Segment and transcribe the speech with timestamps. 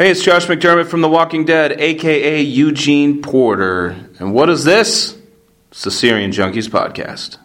[0.00, 3.96] Hey, it's Josh McDermott from The Walking Dead, aka Eugene Porter.
[4.20, 5.18] And what is this?
[5.72, 7.38] It's the Syrian Junkies Podcast.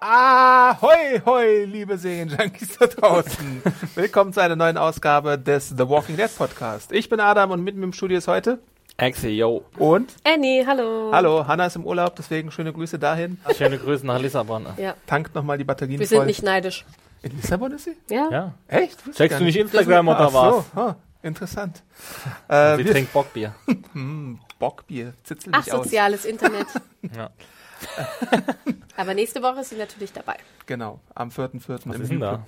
[0.00, 3.62] Ahoi, hoi, liebe Serienjunkies da draußen.
[3.96, 6.92] Willkommen zu einer neuen Ausgabe des The Walking Dead Podcast.
[6.92, 8.60] Ich bin Adam und mit mir im Studio ist heute
[8.96, 9.64] Axel, yo.
[9.76, 11.10] und Annie, hallo.
[11.12, 13.38] Hallo, Hanna ist im Urlaub, deswegen schöne Grüße dahin.
[13.58, 14.66] Schöne Grüße nach Lissabon.
[14.76, 16.26] Ja, Tankt nochmal die Batterien wir sind voll.
[16.26, 16.84] nicht neidisch.
[17.22, 17.96] In Lissabon ist sie?
[18.10, 18.28] Ja?
[18.30, 18.54] Ja.
[18.66, 18.98] Echt?
[19.14, 19.56] Checkst du nicht.
[19.56, 20.54] Instagram oder Ach was?
[20.74, 21.82] so, ah, interessant.
[22.48, 23.54] Äh, Sie wir trinkt Bockbier.
[24.58, 25.80] Bockbier, zitzel dich aus.
[25.80, 26.66] Asoziales Internet.
[27.16, 27.30] Ja.
[28.96, 30.36] Aber nächste Woche ist sie natürlich dabei.
[30.66, 31.80] Genau, am 4.4.
[31.84, 32.44] Was im ist denn da?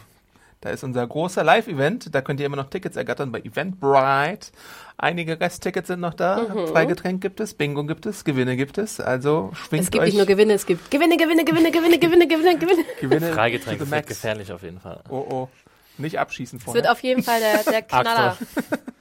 [0.65, 2.15] Da ist unser großer Live-Event.
[2.15, 4.49] Da könnt ihr immer noch Tickets ergattern bei Eventbrite.
[4.97, 6.41] Einige Resttickets sind noch da.
[6.73, 8.99] Freigetränk gibt es, Bingo gibt es, Gewinne gibt es.
[8.99, 12.27] Also schwingt Es gibt euch nicht nur Gewinne, es gibt Gewinne, Gewinne, Gewinne, Gewinne, Gewinne,
[12.27, 12.85] Gewinne, Gewinne.
[12.99, 14.09] Gewinne Freigetränk max.
[14.09, 15.03] gefährlich auf jeden Fall.
[15.11, 15.49] Oh oh.
[15.99, 16.83] Nicht abschießen Es vorher.
[16.83, 18.39] wird auf jeden Fall der, der Knaller.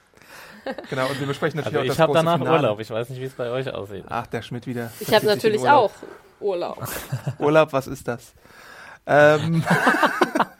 [0.90, 2.56] genau, und wir besprechen natürlich Also auch ich das habe große danach Finale.
[2.58, 2.80] Urlaub.
[2.80, 4.04] Ich weiß nicht, wie es bei euch aussieht.
[4.06, 4.92] Ach, der Schmidt wieder.
[5.00, 5.92] Ich habe natürlich Urlaub.
[5.92, 6.88] auch Urlaub.
[7.38, 8.34] Urlaub, was ist das?
[9.06, 9.64] Ähm,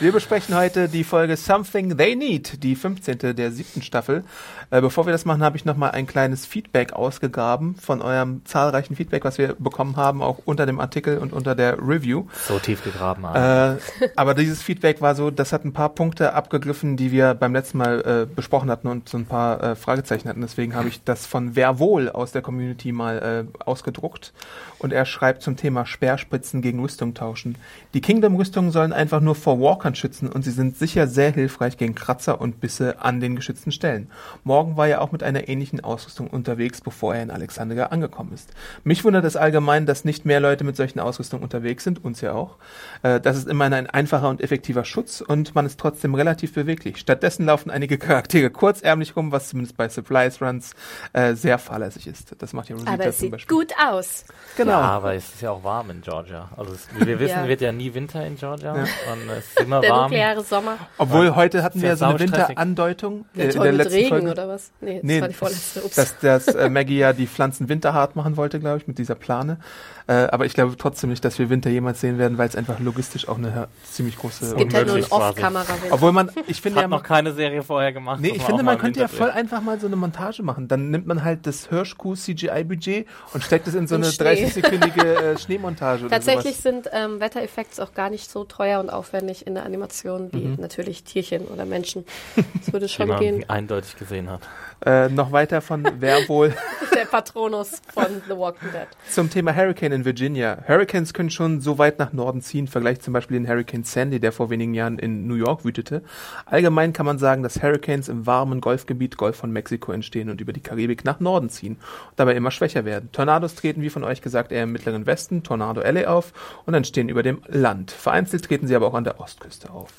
[0.00, 3.36] wir besprechen heute die Folge Something They Need, die 15.
[3.36, 4.24] der siebten Staffel.
[4.70, 8.96] Äh, bevor wir das machen, habe ich nochmal ein kleines Feedback ausgegraben von eurem zahlreichen
[8.96, 12.24] Feedback, was wir bekommen haben, auch unter dem Artikel und unter der Review.
[12.46, 13.24] So tief gegraben.
[13.24, 13.78] Alter.
[14.00, 17.52] Äh, aber dieses Feedback war so, das hat ein paar Punkte abgegriffen, die wir beim
[17.52, 20.40] letzten Mal äh, besprochen hatten und so ein paar äh, Fragezeichen hatten.
[20.40, 24.32] Deswegen habe ich das von Wer wohl aus der Community mal äh, ausgedruckt.
[24.78, 27.56] Und er schreibt zum Thema Speerspritzen gegen Rüstung tauschen.
[27.94, 31.94] Die Kingdom-Rüstungen sollen einfach nur vor Walkern schützen und sie sind sicher sehr hilfreich gegen
[31.94, 34.10] Kratzer und Bisse an den geschützten Stellen.
[34.44, 38.50] Morgan war ja auch mit einer ähnlichen Ausrüstung unterwegs, bevor er in Alexandria angekommen ist.
[38.84, 42.32] Mich wundert es allgemein, dass nicht mehr Leute mit solchen Ausrüstungen unterwegs sind, uns ja
[42.32, 42.56] auch.
[43.02, 46.98] Äh, das ist immerhin ein einfacher und effektiver Schutz und man ist trotzdem relativ beweglich.
[46.98, 50.74] Stattdessen laufen einige Charaktere kurzärmlich rum, was zumindest bei Supplies Runs
[51.12, 52.34] äh, sehr fahrlässig ist.
[52.38, 53.56] Das macht ja Rosita Aber es zum sieht Beispiel.
[53.56, 54.24] gut aus.
[54.56, 54.72] Genau.
[54.72, 56.50] Ja, aber es ist ja auch warm in Georgia.
[56.56, 57.48] Also es, wie wir wissen, Ja.
[57.48, 58.72] wird ja nie Winter in Georgia.
[58.74, 60.02] Und es ist immer Der warm.
[60.10, 60.76] nukleare Sommer.
[60.98, 62.20] Obwohl heute hatten wir Sehr so eine.
[62.20, 64.30] Winterandeutung äh, Ja, in der mit letzten Regen Folge.
[64.30, 64.70] oder was?
[64.80, 65.82] Nee, das Nee, war die vorletzte.
[65.82, 65.94] Ups.
[65.96, 69.58] dass, dass äh, Maggie ja die Pflanzen winterhart machen wollte, glaube ich, mit dieser Plane.
[70.06, 72.78] Äh, aber ich glaube trotzdem nicht, dass wir Winter jemals sehen werden, weil es einfach
[72.78, 74.44] logistisch auch eine ziemlich große...
[74.46, 74.98] es gibt halt nur.
[75.10, 75.94] Off-Kamera-Winter.
[75.94, 78.20] Obwohl man, ich finde Hat ja, noch keine Serie vorher gemacht.
[78.20, 80.68] nee, ich finde, man könnte ja voll einfach mal so eine Montage machen.
[80.68, 84.44] Dann nimmt man halt das Hirschkuh CGI-Budget und steckt es in so In eine Schnee.
[84.44, 86.62] 30-sekündige äh, Schneemontage oder Tatsächlich sowas.
[86.62, 90.56] sind ähm, Wettereffekte auch gar nicht so teuer und aufwendig in der Animation wie Mhm.
[90.60, 92.04] natürlich Tierchen oder Menschen.
[92.64, 93.44] Das würde schon man gehen.
[93.48, 94.40] eindeutig gesehen hat.
[94.84, 96.54] Äh, noch weiter von wer wohl
[96.94, 98.86] Der Patronus von The Walking Dead.
[99.10, 100.58] Zum Thema Hurricane in Virginia.
[100.68, 104.30] Hurricanes können schon so weit nach Norden ziehen, Vergleich zum Beispiel den Hurricane Sandy, der
[104.30, 106.02] vor wenigen Jahren in New York wütete.
[106.46, 110.52] Allgemein kann man sagen, dass Hurricanes im warmen Golfgebiet Golf von Mexiko entstehen und über
[110.52, 113.10] die Karibik nach Norden ziehen und dabei immer schwächer werden.
[113.12, 116.32] Tornados treten, wie von euch gesagt, eher im mittleren Westen, Tornado Alley auf
[116.64, 117.90] und entstehen über dem Land.
[117.90, 119.90] Vereinzelt treten sie aber auch an der Ostküste auf.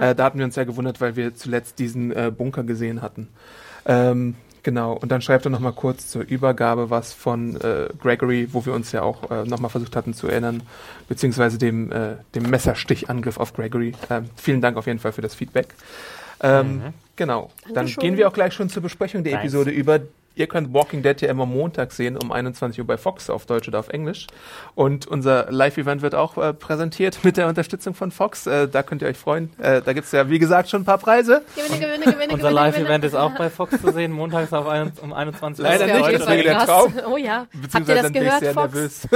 [0.00, 3.28] Äh, da hatten wir uns ja gewundert, weil wir zuletzt diesen äh, Bunker gesehen hatten.
[3.86, 8.64] Ähm, genau, und dann schreibt er nochmal kurz zur Übergabe was von äh, Gregory, wo
[8.64, 10.62] wir uns ja auch äh, nochmal versucht hatten zu erinnern,
[11.08, 13.94] beziehungsweise dem, äh, dem Messerstichangriff auf Gregory.
[14.10, 15.74] Ähm, vielen Dank auf jeden Fall für das Feedback.
[16.42, 16.82] Ähm,
[17.16, 19.44] Genau, dann gehen wir auch gleich schon zur Besprechung der Thanks.
[19.44, 20.00] Episode über.
[20.36, 23.68] Ihr könnt Walking Dead ja immer Montag sehen um 21 Uhr bei Fox auf Deutsch
[23.68, 24.26] oder auf Englisch.
[24.74, 28.46] Und unser Live-Event wird auch äh, präsentiert mit der Unterstützung von Fox.
[28.46, 29.52] Äh, da könnt ihr euch freuen.
[29.58, 31.42] Äh, da gibt's ja, wie gesagt, schon ein paar Preise.
[31.54, 32.50] Gewinne, gewinne, gewinne, Unser.
[32.50, 35.70] Live-Event ist auch bei Fox zu sehen, montags auf ein, um 21 Uhr.
[35.70, 36.58] Leider nicht, das wäre der.
[36.64, 36.92] Traum.
[37.10, 37.40] Oh ja.
[37.40, 39.08] Habt ihr Beziehungsweise das dann bin ich gehört, sehr Fox?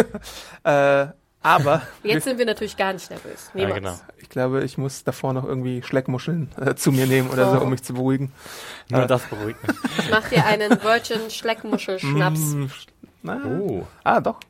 [1.42, 3.50] aber Jetzt sind wir natürlich gar nicht nervös.
[3.54, 3.74] Ja, Niemals.
[3.76, 3.98] genau.
[4.18, 7.62] ich glaube, ich muss davor noch irgendwie Schleckmuscheln äh, zu mir nehmen oder so, Oh.
[7.62, 8.32] um mich zu beruhigen.
[8.90, 9.76] Nur Äh, das beruhigt mich.
[9.98, 12.38] Ich mach dir einen Virgin Schleckmuschel-Schnaps.
[12.40, 12.66] Mm,
[13.22, 13.86] na, Oh.
[14.04, 14.40] Ah, doch.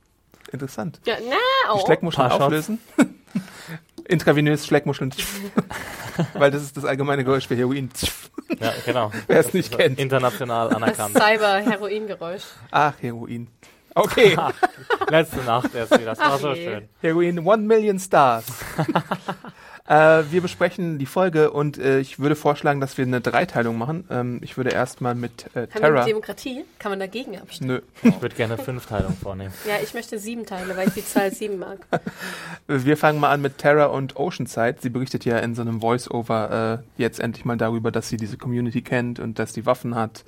[0.51, 1.01] Interessant.
[1.05, 1.37] Ja, na,
[1.75, 1.85] Die oh.
[1.85, 2.79] Schleckmuscheln Paar auflösen.
[4.05, 5.13] Intravenös Schleckmuscheln.
[6.33, 7.91] Weil das ist das allgemeine Geräusch für Heroin.
[8.59, 9.13] Ja, genau.
[9.27, 9.99] Wer es nicht kennt.
[9.99, 11.15] International Das anerkannt.
[11.19, 12.45] Cyber-Heroin-Geräusch.
[12.71, 13.49] Ach, Heroin.
[13.99, 14.37] Okay.
[15.11, 16.15] Letzte Nacht erst wieder.
[16.15, 16.89] Das war so schön.
[17.01, 18.47] Heroin, one million stars.
[19.89, 24.05] Äh, wir besprechen die Folge und äh, ich würde vorschlagen, dass wir eine Dreiteilung machen.
[24.11, 26.05] Ähm, ich würde erstmal mit äh, Haben wir Terra.
[26.05, 26.65] Demokratie?
[26.79, 27.71] Kann man dagegen abstimmen?
[28.03, 28.11] Nö.
[28.11, 29.55] Ich würde gerne Fünfteilung vornehmen.
[29.67, 31.79] Ja, ich möchte sieben Teile, weil ich die Zahl sieben mag.
[32.67, 34.77] Wir fangen mal an mit Terra und Oceanside.
[34.79, 38.37] Sie berichtet ja in so einem Voice-Over äh, jetzt endlich mal darüber, dass sie diese
[38.37, 40.23] Community kennt und dass die Waffen hat.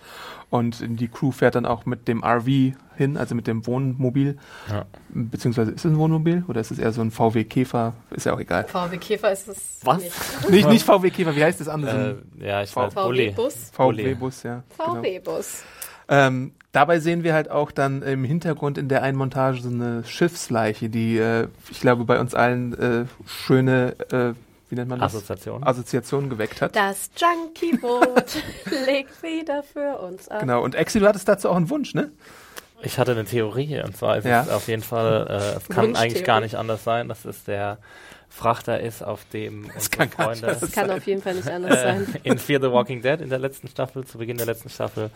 [0.50, 4.36] Und die Crew fährt dann auch mit dem RV hin, also mit dem Wohnmobil.
[4.68, 4.84] Ja.
[5.08, 7.94] Beziehungsweise ist es ein Wohnmobil oder ist es eher so ein VW Käfer?
[8.10, 8.66] Ist ja auch egal.
[8.66, 9.80] VW Käfer ist es.
[9.84, 10.02] Was?
[10.02, 10.12] nicht.
[10.50, 12.18] Nicht, nicht VW Käfer, wie heißt das andere?
[12.40, 12.94] Äh, ja, ich weiß.
[12.94, 13.30] Bulli.
[13.30, 13.70] VW-Bus?
[13.72, 14.62] VW-Bus, ja.
[14.76, 14.96] Genau.
[14.96, 15.62] VW-Bus.
[16.08, 20.02] Ähm, dabei sehen wir halt auch dann im Hintergrund in der einen Montage so eine
[20.04, 24.32] Schiffsleiche, die, äh, ich glaube, bei uns allen äh, schöne, äh,
[24.70, 25.14] wie nennt man das?
[25.14, 25.62] Assoziation.
[25.64, 26.74] Assoziationen geweckt hat.
[26.76, 28.42] Das Junkie-Boot
[28.86, 30.40] legt wieder für uns ab.
[30.40, 30.62] Genau.
[30.62, 32.10] Und Exi, du hattest dazu auch einen Wunsch, ne?
[32.82, 34.42] Ich hatte eine Theorie und zwar ist Ja.
[34.42, 37.76] es auf jeden Fall, äh, es kann eigentlich gar nicht anders sein, dass es der
[38.30, 41.50] Frachter ist, auf dem unsere kann gar nicht Freunde Das kann auf jeden Fall nicht
[41.50, 42.16] anders äh, sein.
[42.22, 45.10] in Fear the Walking Dead in der letzten Staffel, zu Beginn der letzten Staffel,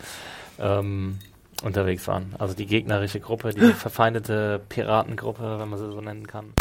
[0.59, 1.21] ähm,
[1.63, 2.35] unterwegs waren.
[2.39, 6.53] Also die gegnerische Gruppe, die verfeindete Piratengruppe, wenn man sie so nennen kann,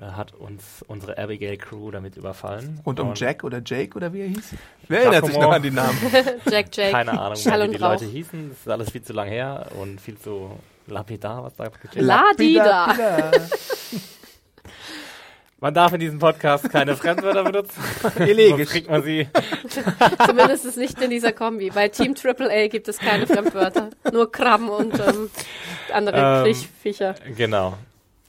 [0.00, 2.80] hat uns unsere Abigail Crew damit überfallen.
[2.84, 4.50] Und um Jack oder Jake oder wie er hieß?
[4.88, 5.98] Wer erinnert sich noch an die Namen?
[6.50, 7.78] Jack, Jack, Keine Ahnung, wie und die.
[7.78, 8.50] Leute hießen.
[8.50, 10.50] Das ist alles viel zu lang her und viel zu
[10.86, 11.74] lapidar, was da ist.
[11.94, 13.30] La-di-da.
[15.58, 17.82] Man darf in diesem Podcast keine Fremdwörter benutzen.
[18.02, 18.68] Sonst Elegisch.
[18.68, 19.26] kriegt man sie.
[20.26, 21.70] Zumindest ist nicht in dieser Kombi.
[21.70, 23.88] Bei Team AAA gibt es keine Fremdwörter.
[24.12, 25.30] Nur Krabben und ähm,
[25.94, 27.14] andere Ähm, Fisch, Viecher.
[27.34, 27.78] Genau.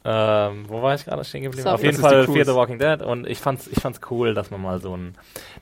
[0.09, 1.63] Ähm, wo war ich gerade stehen geblieben?
[1.63, 1.75] Sorry.
[1.75, 2.25] Auf jeden Fall.
[2.27, 5.15] Fear the Walking Dead und ich fand's, ich fand's cool, dass man mal so ein,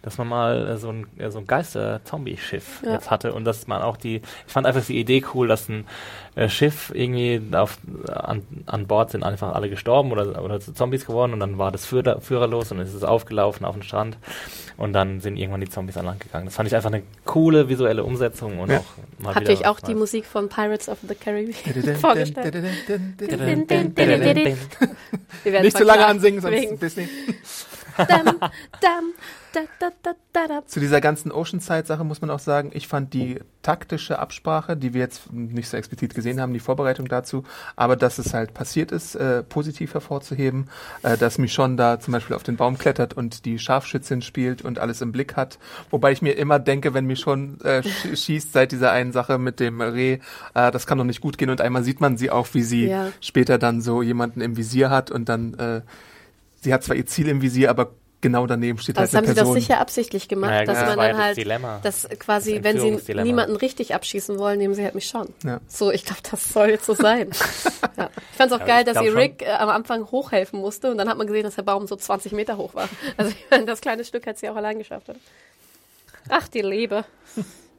[0.03, 2.93] dass man mal äh, so ein, äh, so ein Geister-Zombie-Schiff Ja.
[2.93, 5.87] jetzt hatte und dass man auch die, ich fand einfach die Idee cool, dass ein
[6.35, 7.77] äh, Schiff irgendwie auf,
[8.07, 11.71] an, an Bord sind einfach alle gestorben oder, oder zu Zombies geworden und dann war
[11.71, 14.17] das Führer, führerlos und es ist aufgelaufen auf den Strand
[14.77, 16.45] und dann sind irgendwann die Zombies an Land gegangen.
[16.45, 18.79] Das fand ich einfach eine coole visuelle Umsetzung und Ja.
[18.79, 18.83] auch
[19.19, 19.95] mal ihr euch auch die.
[19.95, 21.53] Musik von Pirates of the Caribbean
[22.01, 22.55] vorgestellt?
[25.61, 27.07] Nicht zu lange ansingen, sonst Disney.
[27.97, 28.25] Dam,
[28.81, 29.13] dam,
[30.67, 35.01] Zu dieser ganzen Oceanside-Sache muss man auch sagen, ich fand die taktische Absprache, die wir
[35.01, 37.43] jetzt nicht so explizit gesehen haben, die Vorbereitung dazu,
[37.75, 40.69] aber dass es halt passiert ist, äh, positiv hervorzuheben,
[41.03, 44.77] äh, dass Michonne da zum Beispiel auf den Baum klettert und die Scharfschützin spielt und
[44.79, 45.57] alles im Blick hat.
[45.89, 49.59] Wobei ich mir immer denke, wenn Michonne äh, sch schießt seit dieser einen Sache mit
[49.59, 50.19] dem Reh,
[50.53, 52.87] äh, das kann doch nicht gut gehen und einmal sieht man sie auch, wie sie
[52.87, 53.11] Ja.
[53.21, 55.81] später dann so jemanden im Visier hat und dann, äh,
[56.61, 57.91] sie hat zwar ihr Ziel im Visier, aber
[58.25, 59.55] genau daneben steht Das halt haben eine sie doch Person.
[59.61, 61.79] sicher absichtlich gemacht, Naja, dass das man ja dann das halt, Dilemma.
[61.83, 65.29] dass quasi, Das wenn sie niemanden richtig abschießen wollen, nehmen sie halt mich schon.
[65.43, 65.59] Ja.
[65.67, 67.29] So, ich glaube, das soll jetzt so sein.
[67.97, 68.09] ja.
[68.31, 69.17] Ich fand es auch Ja, geil, dass sie schon.
[69.17, 71.95] Rick äh, am Anfang hochhelfen musste und dann hat man gesehen, dass der Baum so
[71.95, 72.89] 20 Meter hoch war.
[73.17, 75.09] Also ich meine, das kleine Stück hat sie auch allein geschafft.
[75.09, 75.19] Oder?
[76.29, 77.05] Ach, die Liebe.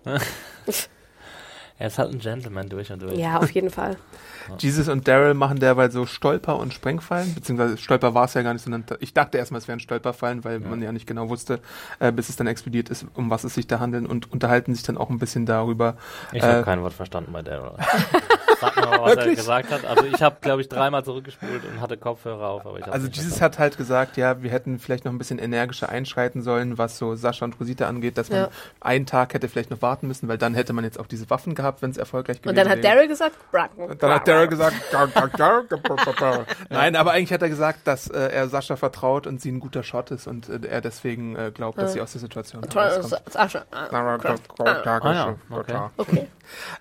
[1.79, 3.19] Er ist halt ein Gentleman durch und durch.
[3.19, 3.97] Ja, auf jeden Fall.
[4.59, 8.53] Jesus und Daryl machen derweil so Stolper- und Sprengfallen, beziehungsweise Stolper war es ja gar
[8.53, 11.61] nicht, sondern ich dachte erstmal, es wären Stolperfallen, weil man ja nicht genau wusste,
[11.99, 14.85] äh, bis es dann explodiert ist, um was es sich da handelt und unterhalten sich
[14.85, 15.97] dann auch ein bisschen darüber.
[16.33, 17.73] Ich Äh, habe kein Wort verstanden bei Daryl.
[18.61, 19.37] Sag mal, was er Wirklich?
[19.37, 19.85] gesagt hat.
[19.85, 23.09] Also ich habe, glaube ich, dreimal zurückgespult und hatte Kopfhörer auf, aber ich hab's Also
[23.09, 26.97] Jesus hat halt gesagt, ja, wir hätten vielleicht noch ein bisschen energischer einschreiten sollen, was
[26.97, 28.49] so Sascha und Rosita angeht, dass man Ja.
[28.81, 31.55] einen Tag hätte vielleicht noch warten müssen, weil dann hätte man jetzt auch diese Waffen
[31.55, 32.95] gehabt, wenn es erfolgreich gewesen Und dann hat wäre.
[32.95, 33.71] Daryl gesagt, Brack.
[33.77, 35.65] Und dann hat Daryl gesagt, gar, gar.
[36.69, 39.83] nein, aber eigentlich hat er gesagt, dass äh, er Sascha vertraut und sie ein guter
[39.83, 43.37] Shot ist und äh, er deswegen äh, glaubt, dass sie aus der Situation herauskommt.
[43.37, 45.79] Ah ja, okay.
[45.97, 46.27] Okay.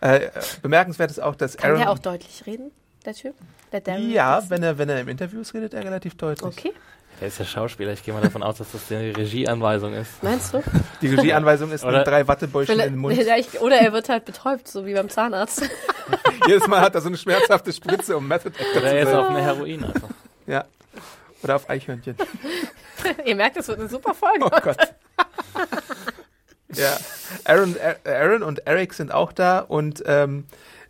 [0.01, 0.31] Äh, äh,
[0.61, 1.81] bemerkenswert ist auch, dass Kann Aaron.
[1.81, 2.71] der auch deutlich reden,
[3.05, 3.35] der Typ?
[3.71, 6.57] Der ja, wenn er, wenn er im Interview ist, redet er relativ deutlich.
[6.57, 6.73] Okay,
[7.21, 7.93] Er ist ja Schauspieler.
[7.93, 10.21] Ich gehe mal davon aus, dass das die Regieanweisung ist.
[10.21, 10.61] meinst du?
[11.01, 13.17] Die Regieanweisung ist Oder- mit drei Wattebäulchen in den Mund.
[13.61, 15.63] Oder er wird halt betäubt, so wie beim Zahnarzt.
[16.47, 19.13] Jedes Mal hat er so eine schmerzhafte Spritze, um Method Actor Oder zu er ist
[19.13, 20.09] auf eine Heroin einfach.
[20.47, 20.65] Ja.
[21.43, 22.15] Oder auf Eichhörnchen.
[23.25, 24.45] Ihr merkt, es wird eine super Folge.
[24.45, 24.77] Oh Gott.
[26.73, 26.97] ja.
[27.45, 30.45] Aaron, Aaron und Eric sind auch da und ähm,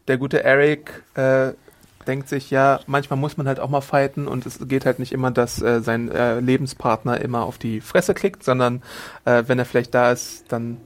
[0.07, 1.51] der gute Eric äh,
[2.07, 5.11] denkt sich, ja, manchmal muss man halt auch mal fighten und es geht halt nicht
[5.11, 8.81] immer, dass äh, sein äh, Lebenspartner immer auf die Fresse klickt, sondern
[9.25, 10.77] äh, wenn er vielleicht da ist, dann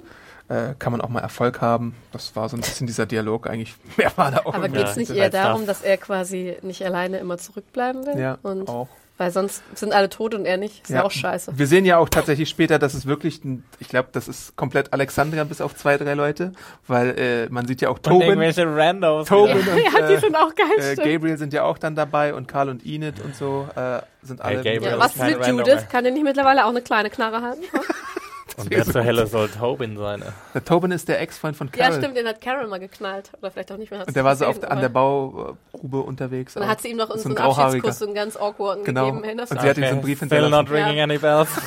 [0.49, 1.95] äh, kann man auch mal Erfolg haben.
[2.11, 3.75] Das war so ein bisschen dieser Dialog eigentlich.
[3.97, 7.19] Mehr war da auch Aber geht es nicht eher darum, dass er quasi nicht alleine
[7.19, 8.19] immer zurückbleiben will?
[8.19, 8.89] Ja, und auch.
[9.19, 10.83] Weil sonst sind alle tot und er nicht.
[10.83, 11.51] Ist ja, auch scheiße.
[11.59, 14.93] Wir sehen ja auch tatsächlich später, dass es wirklich, ein, ich glaube, das ist komplett
[14.93, 16.53] Alexandria bis auf zwei, drei Leute,
[16.87, 18.21] weil äh, man sieht ja auch Tobin.
[18.21, 19.27] Und irgendwelche Randos.
[19.27, 19.73] Tobin ja.
[19.73, 20.67] und ja, die sind auch geil.
[20.79, 24.39] äh, Gabriel sind ja auch dann dabei und Karl und Enid und so äh, sind
[24.39, 24.55] alle.
[24.63, 25.89] Gabriel Ja, was ist mit Random, Judith?
[25.91, 27.63] Kann der nicht mittlerweile auch eine kleine Knarre halten?
[28.59, 30.23] Und wer zur Hölle soll Tobin sein?
[30.53, 31.97] Der Tobin ist der Ex-Freund von Ja, Carol.
[31.99, 33.31] stimmt, den hat Carol mal geknallt.
[33.41, 34.05] Oder vielleicht auch nicht mehr.
[34.05, 36.55] Und der war so auf, an der Baugrube unterwegs.
[36.55, 37.65] Und dann hat sie ihm noch So so ein einen.
[37.65, 39.11] Abschiedskuss, so einen ganz awkwarden Genau.
[39.11, 39.39] gegeben.
[39.39, 40.51] Und sie hat ihm so einen Brief Still hinterlassen.
[40.65, 41.49] not ringing any bells.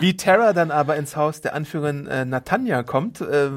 [0.00, 3.50] Wie Tara dann aber ins Haus der Anführerin äh, Natanja kommt, äh,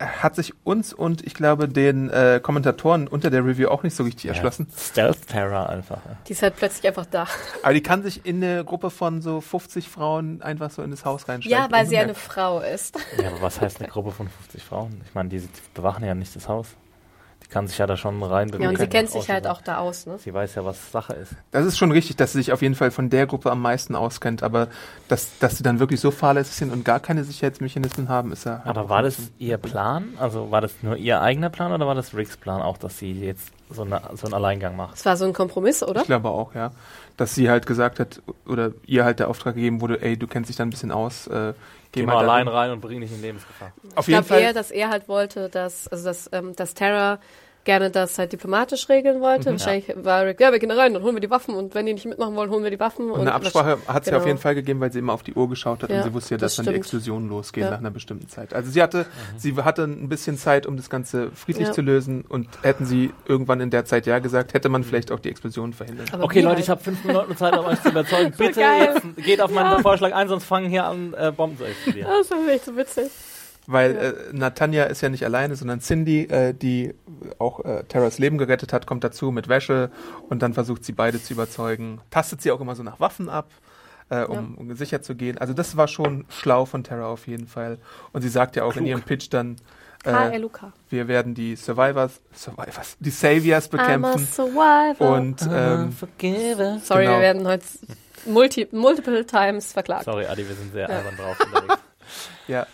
[0.00, 4.04] hat sich uns und ich glaube den äh, Kommentatoren unter der Review auch nicht so
[4.04, 4.68] richtig erschlossen.
[4.76, 5.98] Stealth Terror einfach.
[6.26, 7.26] Die ist halt plötzlich einfach da.
[7.62, 11.04] Aber die kann sich in eine Gruppe von so 50 Frauen einfach so in das
[11.04, 11.58] Haus reinschreiben.
[11.58, 12.98] Ja, weil sie eine Frau ist.
[13.20, 15.00] Ja, aber was heißt eine Gruppe von 50 Frauen?
[15.06, 15.42] Ich meine, die
[15.74, 16.68] bewachen ja nicht das Haus.
[17.54, 18.64] Kann sich ja da schon reinbewegen.
[18.64, 20.18] Ja, und sie kennt sich halt auch da aus, ne?
[20.18, 21.34] Sie weiß ja, was Sache ist.
[21.52, 23.94] Das ist schon richtig, dass sie sich auf jeden Fall von der Gruppe am meisten
[23.94, 24.66] auskennt, aber
[25.06, 28.60] dass, dass sie dann wirklich so fahrlässig sind und gar keine Sicherheitsmechanismen haben, ist ja.
[28.64, 30.14] Aber war das ihr Plan?
[30.18, 33.12] Also war das nur ihr eigener Plan oder war das Ricks Plan auch, dass sie
[33.12, 34.94] jetzt so, eine, so einen Alleingang macht?
[34.94, 36.00] Das war so ein Kompromiss, oder?
[36.00, 36.72] Ich glaube auch, ja.
[37.16, 40.48] Dass sie halt gesagt hat, oder ihr halt der Auftrag gegeben wurde, ey, du kennst
[40.50, 41.52] dich da ein bisschen aus, äh,
[41.92, 43.70] geh, Geh mal allein rein und bring dich in Lebensgefahr.
[43.94, 44.54] Auf Ich jeden glaube eher, Fall.
[44.54, 47.20] dass er halt wollte, dass, also dass, ähm, dass Tara
[47.64, 49.50] gerne das halt diplomatisch regeln wollte.
[49.50, 49.54] Mhm.
[49.54, 51.94] Wahrscheinlich war Rick, ja, wir gehen rein, dann holen wir die Waffen und wenn die
[51.94, 53.10] nicht mitmachen wollen, holen wir die Waffen.
[53.10, 54.20] Und eine Absprache hat sie genau.
[54.22, 56.12] auf jeden Fall gegeben, weil sie immer auf die Uhr geschaut hat Ja, und sie
[56.14, 56.78] wusste ja, dass das dann die.
[56.78, 57.70] Explosionen losgehen Ja.
[57.72, 58.54] nach einer bestimmten Zeit.
[58.54, 59.06] Also sie hatte,
[59.36, 61.72] sie hatte ein bisschen Zeit, um das Ganze friedlich Ja.
[61.72, 65.20] zu lösen und hätten sie irgendwann in der Zeit ja gesagt, hätte man vielleicht auch
[65.20, 66.06] die Explosionen verhindern.
[66.12, 66.58] Aber Okay, Leute, halt?
[66.60, 68.32] ich habe fünf Minuten Zeit, um euch zu überzeugen.
[68.38, 72.08] Bitte jetzt geht auf meinen Vorschlag ein, sonst fangen hier an, äh, Bomben zu explodieren.
[72.10, 73.10] Das ist echt so witzig.
[73.66, 76.94] Weil äh, Natanja ist ja nicht alleine, sondern Cindy, äh, die
[77.38, 79.90] auch äh, Terras Leben gerettet hat, kommt dazu mit Wäsche
[80.28, 82.00] und dann versucht sie beide zu überzeugen.
[82.10, 83.48] Tastet sie auch immer so nach Waffen ab,
[84.10, 85.38] äh, um, um sicher zu gehen.
[85.38, 87.78] Also das war schon schlau von Terra auf jeden Fall.
[88.12, 88.88] Und sie sagt ja auch in Klug.
[88.88, 89.56] ihrem Pitch dann,
[90.04, 90.38] äh,
[90.90, 94.26] wir werden die Survivors, Survivors, die Saviors I'm a bekämpfen.
[94.26, 95.10] survivor.
[95.16, 96.80] Und ähm, Forgive.
[96.82, 97.16] Sorry, genau.
[97.16, 97.64] wir werden heute
[98.26, 100.04] multi, multiple times verklagt.
[100.04, 100.96] Sorry, Adi, wir sind sehr Ja.
[100.98, 101.80] albern drauf unterwegs.
[102.48, 102.66] ja,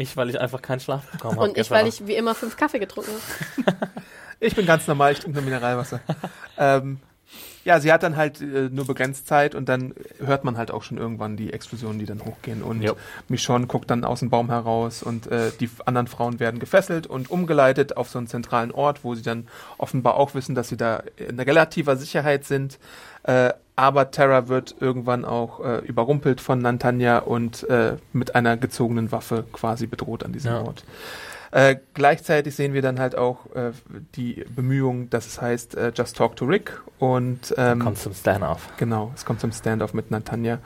[0.00, 1.50] Ich, weil ich einfach keinen Schlaf bekommen habe.
[1.50, 3.12] Und ich, weil ich wie immer fünf Kaffee getrunken
[3.66, 3.76] habe.
[4.42, 6.00] Ich bin ganz normal, ich trinke nur Mineralwasser.
[6.56, 6.98] ähm,
[7.62, 10.82] ja, sie hat dann halt äh, nur begrenzt Zeit und dann hört man halt auch
[10.82, 12.62] schon irgendwann die Explosionen, die dann hochgehen.
[12.62, 12.96] Und Jo.
[13.28, 17.30] Michonne guckt dann aus dem Baum heraus und äh, die anderen Frauen werden gefesselt und
[17.30, 21.02] umgeleitet auf so einen zentralen Ort, wo sie dann offenbar auch wissen, dass sie da
[21.16, 22.78] in relativer Sicherheit sind.
[23.24, 29.10] Äh, aber Terra wird irgendwann auch äh, überrumpelt von Nantanya und äh, mit einer gezogenen
[29.10, 30.60] Waffe quasi bedroht an diesem Ja.
[30.60, 30.84] Ort.
[31.52, 33.72] Äh, gleichzeitig sehen wir dann halt auch äh,
[34.14, 38.68] die Bemühungen, dass es heißt äh, Just Talk to Rick und ähm, Kommt zum Stand-off.
[38.76, 40.58] genau, es kommt zum Standoff mit Natanja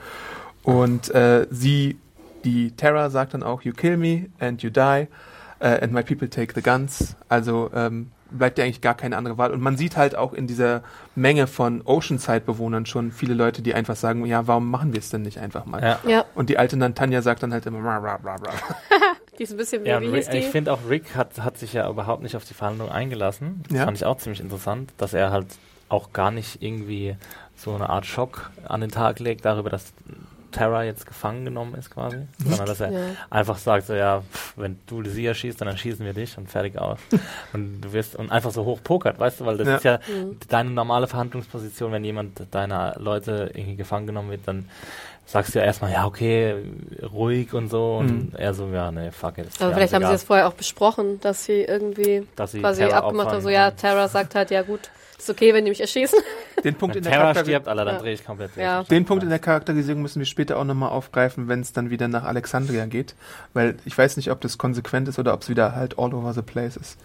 [0.63, 1.97] und äh, sie,
[2.43, 5.07] die Terra sagt dann auch You kill me and you die
[5.59, 7.15] äh, and my people take the guns.
[7.29, 10.47] Also ähm, bleibt ja eigentlich gar keine andere Wahl und man sieht halt auch in
[10.47, 10.81] dieser
[11.15, 15.21] Menge von Oceanside-Bewohnern schon viele Leute, die einfach sagen, ja, warum machen wir es denn
[15.21, 15.81] nicht einfach mal?
[15.81, 15.99] Ja.
[16.07, 18.53] Ja, Und die alte Nantanja sagt dann halt immer, ra, ra, ra, ra.
[19.39, 21.73] die ist ein bisschen wie, Ja, wie Rick, ich finde auch Rick hat, hat sich
[21.73, 23.63] ja überhaupt nicht auf die Verhandlung eingelassen.
[23.67, 23.85] Das Ja.
[23.85, 25.47] fand ich auch ziemlich interessant, dass er halt
[25.89, 27.15] auch gar nicht irgendwie
[27.55, 29.93] so eine Art Schock an den Tag legt darüber, dass
[30.55, 32.99] Terra jetzt gefangen genommen ist quasi, sondern dass er Ja.
[33.29, 36.77] einfach sagt so, ja, pff, wenn du sie erschießt, dann erschießen wir dich und fertig
[36.79, 36.99] aus.
[37.53, 39.75] und du wirst und einfach so hoch pokert, weißt du, weil das Ja.
[39.75, 40.37] ist ja Mhm.
[40.49, 44.69] deine normale Verhandlungsposition, wenn jemand deiner Leute irgendwie gefangen genommen wird, dann
[45.27, 46.55] sagst du ja erstmal, ja, okay,
[47.11, 48.37] ruhig und so und Mhm.
[48.37, 49.47] er so, ja, nee, fuck it.
[49.47, 52.51] ist Aber vielleicht haben alles sie das egal, vorher auch besprochen, dass sie irgendwie dass
[52.51, 53.41] sie quasi Terra abgemacht haben.
[53.41, 54.81] So, ja, Tara sagt halt, ja gut,
[55.17, 56.19] ist okay, wenn die mich erschießen.
[56.63, 58.01] Den Punkt Wenn in der Terra Charakter stirbt, Alter, dann Ja.
[58.01, 58.63] drehe ich komplett durch.
[58.65, 58.83] Ja.
[58.83, 62.07] Den Punkt in der Charakterisierung müssen wir später auch nochmal aufgreifen, wenn es dann wieder
[62.07, 63.15] nach Alexandria geht.
[63.53, 66.33] Weil ich weiß nicht, ob das konsequent ist oder ob es wieder halt all over
[66.33, 66.97] the place ist.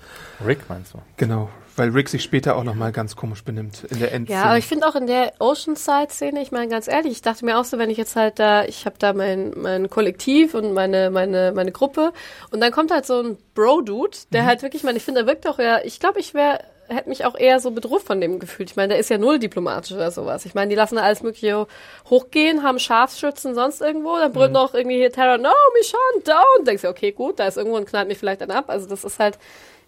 [0.44, 0.98] Rick meinst du?
[1.16, 1.50] Genau.
[1.76, 4.40] Weil Rick sich später auch nochmal ganz komisch benimmt in der Endszene.
[4.40, 7.58] Ja, aber ich finde auch in der Oceanside-Szene, ich meine ganz ehrlich, ich dachte mir
[7.58, 11.10] auch so, wenn ich jetzt halt da, ich habe da mein, mein Kollektiv und meine,
[11.10, 12.12] meine, meine Gruppe
[12.50, 15.26] und dann kommt halt so ein Bro-Dude, der halt wirklich, ich meine, ich finde, er
[15.26, 16.58] wirkt auch ja, ich glaube, ich wäre
[16.90, 18.66] hätte mich auch eher so bedroht von dem Gefühl.
[18.66, 20.44] Ich meine, der ist ja null diplomatisch oder sowas.
[20.44, 21.66] Ich meine, die lassen da alles mögliche
[22.08, 26.64] hochgehen, haben Scharfschützen sonst irgendwo, dann brüllt noch irgendwie hier Terra, no, Michonne, down.
[26.64, 28.66] Denkst du, okay, gut, da ist irgendwo und knallt mich vielleicht dann ab.
[28.68, 29.38] Also das ist halt,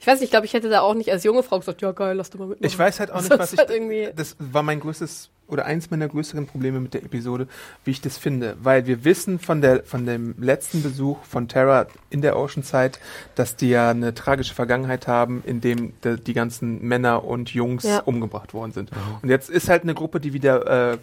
[0.03, 1.93] Ich weiß nicht, ich glaube, ich hätte da auch nicht als junge Frau gesagt, ja
[1.93, 2.67] geil, lass du mal mitmachen.
[2.67, 3.59] Ich weiß halt auch nicht, was ich.
[3.61, 7.47] halt irgendwie- Das war mein größtes oder eins meiner größeren Probleme mit der Episode,
[7.85, 8.57] wie ich das finde.
[8.61, 12.93] Weil wir wissen von der von dem letzten Besuch von Terra in der Oceanside,
[13.37, 17.85] dass die ja eine tragische Vergangenheit haben, in dem de, die ganzen Männer und Jungs
[17.85, 18.01] Ja.
[18.01, 18.91] umgebracht worden sind.
[19.23, 20.99] Und jetzt ist halt eine Gruppe, die wieder äh,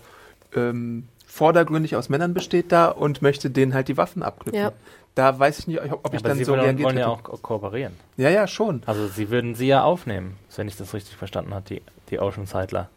[0.55, 4.59] ähm, vordergründig aus Männern besteht da und möchte denen halt die Waffen abknüpfen.
[4.61, 4.71] Ja.
[5.15, 7.37] Da weiß ich nicht, ob ich aber dann sie so reagiert wollen ja auch ko-
[7.41, 7.93] kooperieren.
[8.17, 8.81] Ja, ja, schon.
[8.85, 12.89] Also sie würden sie ja aufnehmen, wenn ich das richtig verstanden habe, die, die Oceansideler.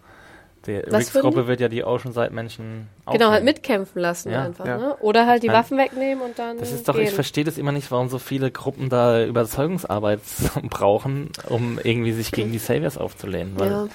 [0.66, 1.48] Die Was Ricks würden Gruppe die?
[1.48, 3.18] wird ja die Oceanside-Menschen aufnehmen.
[3.18, 4.44] Genau, halt mitkämpfen lassen Ja.
[4.44, 4.64] einfach.
[4.64, 4.76] Ja.
[4.78, 4.96] Ne?
[5.00, 6.58] Oder halt die Ich mein, Waffen wegnehmen und dann.
[6.58, 7.04] Das ist doch, gehen.
[7.04, 10.20] ich verstehe das immer nicht, warum so viele Gruppen da Überzeugungsarbeit
[10.70, 13.58] brauchen, um irgendwie sich gegen die Saviors aufzulehnen.
[13.58, 13.86] Weil, Ja.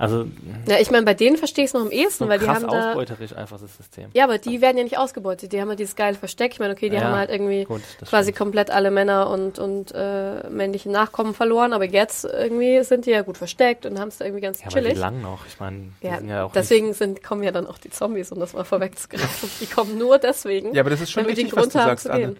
[0.00, 0.24] Also
[0.66, 2.62] ja, ich meine, bei denen verstehe ich es noch am ehesten, so weil die haben
[2.62, 2.68] da.
[2.68, 4.08] ausbeuterisch einfach das System.
[4.14, 5.52] Ja, aber die werden ja nicht ausgebeutet.
[5.52, 6.52] Die haben halt dieses geile Versteck.
[6.54, 8.38] Ich meine, okay, die Ja, haben halt irgendwie gut, quasi stimmt.
[8.38, 13.20] komplett alle Männer und, und äh, männliche Nachkommen verloren, aber jetzt irgendwie sind die ja
[13.20, 14.98] gut versteckt und haben es irgendwie ganz Ja, aber wie chillig.
[14.98, 15.44] lang noch?
[15.46, 18.32] Ich meine, die Ja, sind ja auch deswegen sind, kommen ja dann auch die Zombies,
[18.32, 19.50] um das mal vorwegzugreifen.
[19.60, 20.72] Die kommen nur deswegen.
[20.74, 22.36] Ja, aber das ist schon richtig, was du sagst, Anne.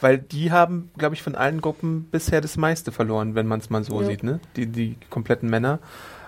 [0.00, 3.70] Weil die haben, glaube ich, von allen Gruppen bisher das meiste verloren, wenn man es
[3.70, 4.06] mal so Ja.
[4.08, 4.40] sieht, ne?
[4.56, 5.78] Die, die kompletten Männer.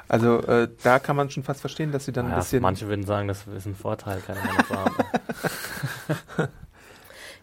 [0.09, 2.63] Also äh, da kann man schon fast verstehen, dass sie dann ein ja, bisschen.
[2.63, 4.95] manche würden sagen, das ist ein Vorteil, keine haben.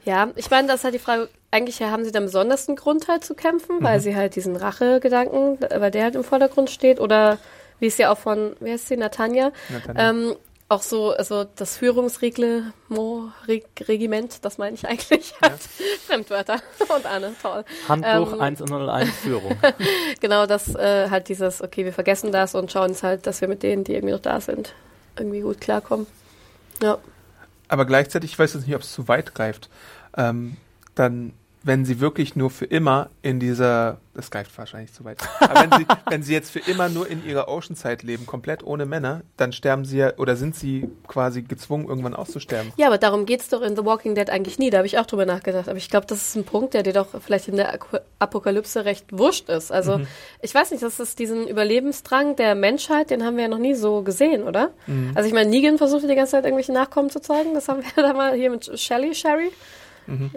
[0.06, 3.08] Ja, ich meine, das ist halt die Frage, eigentlich haben sie dann besonders einen Grund
[3.08, 7.38] halt zu kämpfen, weil sie halt diesen Rachegedanken, weil der halt im Vordergrund steht, oder
[7.80, 10.10] wie es ja auch von, wie heißt sie, Natanja, Natanja.
[10.10, 10.36] ähm,
[10.74, 12.74] auch so, also das Führungsreglement,
[14.42, 15.60] das meine ich eigentlich, hat
[16.08, 16.62] Fremdwörter
[16.96, 17.64] und Anne, toll.
[17.88, 19.56] Handbuch Ähm, 101 Führung.
[20.20, 23.48] Genau, das äh, halt dieses, okay, wir vergessen das und schauen uns halt, dass wir
[23.48, 24.74] mit denen, die irgendwie noch da sind,
[25.18, 26.08] irgendwie gut klarkommen.
[26.82, 26.98] Ja.
[27.68, 29.70] Aber gleichzeitig, ich weiß jetzt nicht, ob es zu weit greift,
[30.18, 30.58] ähm,
[30.96, 31.34] dann,
[31.64, 35.80] wenn sie wirklich nur für immer in dieser, das greift wahrscheinlich zu weit, aber wenn
[35.80, 39.54] sie, wenn sie jetzt für immer nur in ihrer Oceanside leben, komplett ohne Männer, dann
[39.54, 42.74] sterben sie ja, oder sind sie quasi gezwungen, irgendwann auszusterben.
[42.76, 44.70] Ja, aber darum geht's doch in The Walking Dead eigentlich nie.
[44.70, 45.70] Da habe ich auch drüber nachgedacht.
[45.70, 47.80] Aber ich glaube, das ist ein Punkt, der dir doch vielleicht in der
[48.20, 49.72] Apokalypse recht wurscht ist.
[49.72, 50.02] Also,
[50.42, 53.74] ich weiß nicht, das ist diesen Überlebensdrang der Menschheit, den haben wir ja noch nie
[53.74, 54.72] so gesehen, oder?
[55.16, 57.54] Also, ich meine, Negan versuchte die ganze Zeit irgendwelche Nachkommen zu zeigen.
[57.54, 59.52] Das haben wir da mal hier mit Shelly, Sherry.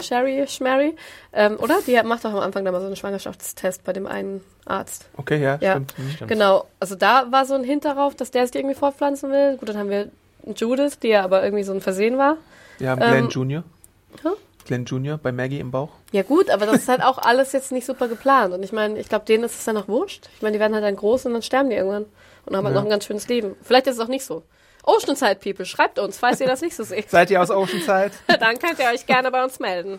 [0.00, 0.94] Sherry, Schmerry,
[1.32, 1.78] ähm, oder?
[1.86, 5.06] Die macht doch am Anfang da mal so einen Schwangerschaftstest bei dem einen Arzt.
[5.16, 5.72] Okay, ja, Ja.
[5.72, 5.98] stimmt.
[5.98, 6.10] Mhm.
[6.10, 6.30] Stimmt.
[6.30, 9.56] Genau, also da war so ein Hint darauf, dass der sich irgendwie fortpflanzen will.
[9.56, 10.10] Gut, dann haben wir
[10.56, 12.36] Judith, die ja aber irgendwie so ein Versehen war.
[12.78, 13.64] Wir haben Glenn Ähm, Junior.
[14.22, 14.28] Hä?
[14.64, 15.90] Glenn Junior bei Maggie im Bauch.
[16.12, 18.52] Ja gut, aber das ist halt auch alles jetzt nicht super geplant.
[18.52, 20.28] Und ich meine, ich glaube, denen ist es dann auch wurscht.
[20.36, 22.06] Ich meine, die werden halt dann groß und dann sterben die irgendwann.
[22.46, 22.80] Und haben halt Ja.
[22.80, 23.54] noch ein ganz schönes Leben.
[23.62, 24.42] Vielleicht ist es auch nicht so.
[24.86, 27.10] Oceanside People, schreibt uns, falls ihr das nicht so seht.
[27.10, 28.12] Seid ihr aus Oceanside?
[28.40, 29.98] dann könnt ihr euch gerne bei uns melden.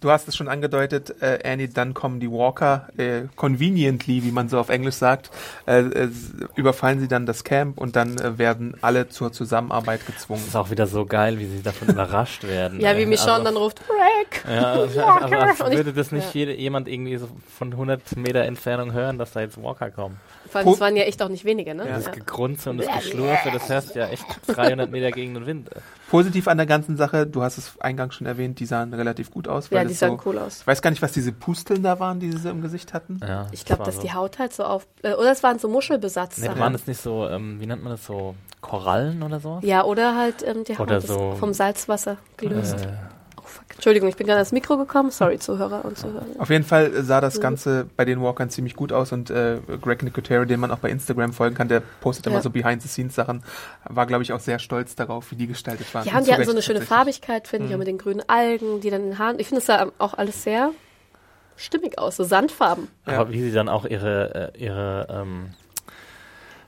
[0.00, 4.50] Du hast es schon angedeutet, äh, Annie, dann kommen die Walker, äh, conveniently, wie man
[4.50, 5.30] so auf Englisch sagt,
[5.66, 6.10] äh, äh,
[6.54, 10.40] überfallen sie dann das Camp und dann äh, werden alle zur Zusammenarbeit gezwungen.
[10.40, 12.78] Das ist auch wieder so geil, wie sie davon überrascht werden.
[12.78, 14.44] Ja, wie Äh, Michonne also- dann ruft, Rick!
[14.46, 15.40] Ja, also, Walker.
[15.40, 16.40] also, als würde das nicht ja.
[16.40, 20.20] jede, jemand irgendwie so von 100 Meter Entfernung hören, dass da jetzt Walker kommen.
[20.62, 21.84] Vor allem, es waren ja echt auch nicht wenige, ne?
[21.86, 22.10] Das Ja.
[22.12, 25.70] Gegrunze und das Geschlurfe, das hörst du ja echt 300 Meter gegen den Wind.
[26.10, 29.48] Positiv an der ganzen Sache, du hast es eingangs schon erwähnt, die sahen relativ gut
[29.48, 29.70] aus.
[29.70, 30.60] Ja, die sahen so, cool aus.
[30.60, 33.18] Ich weiß gar nicht, was diese Pusteln da waren, die sie so im Gesicht hatten.
[33.26, 34.02] Ja, Ich glaube, war dass so.
[34.02, 34.86] die Haut halt so auf.
[35.02, 36.38] Äh, oder es waren so Muschelbesatz.
[36.38, 39.58] Nee, waren das nicht so, ähm, wie nennt man das so, Korallen oder so?
[39.62, 42.76] Ja, oder halt ähm, die Haut Oder ist so- vom Salzwasser gelöst.
[42.80, 42.88] Äh,
[43.68, 43.76] Fuck.
[43.76, 45.10] Entschuldigung, ich bin gerade ans Mikro gekommen.
[45.10, 46.24] Sorry, Zuhörer und Zuhörer.
[46.38, 47.20] Auf jeden Fall äh, sah Mhm.
[47.22, 50.78] das Ganze bei den Walkern ziemlich gut aus und äh, Greg Nicotero, den man auch
[50.78, 52.42] bei Instagram folgen kann, der postet immer Ja.
[52.42, 53.42] so Behind-the-Scenes-Sachen,
[53.88, 56.04] war, glaube ich, auch sehr stolz darauf, wie die gestaltet waren.
[56.06, 56.80] Ja, Und und die hatten so eine schöne.
[56.80, 59.38] Farbigkeit, finde ich, auch mit den grünen Algen, die dann in den Haaren.
[59.40, 60.70] Ich finde es sah auch alles sehr
[61.56, 62.88] stimmig aus, so Sandfarben.
[63.06, 63.18] Ja.
[63.20, 65.46] Aber wie sie dann auch ihre, äh, ihre, ähm,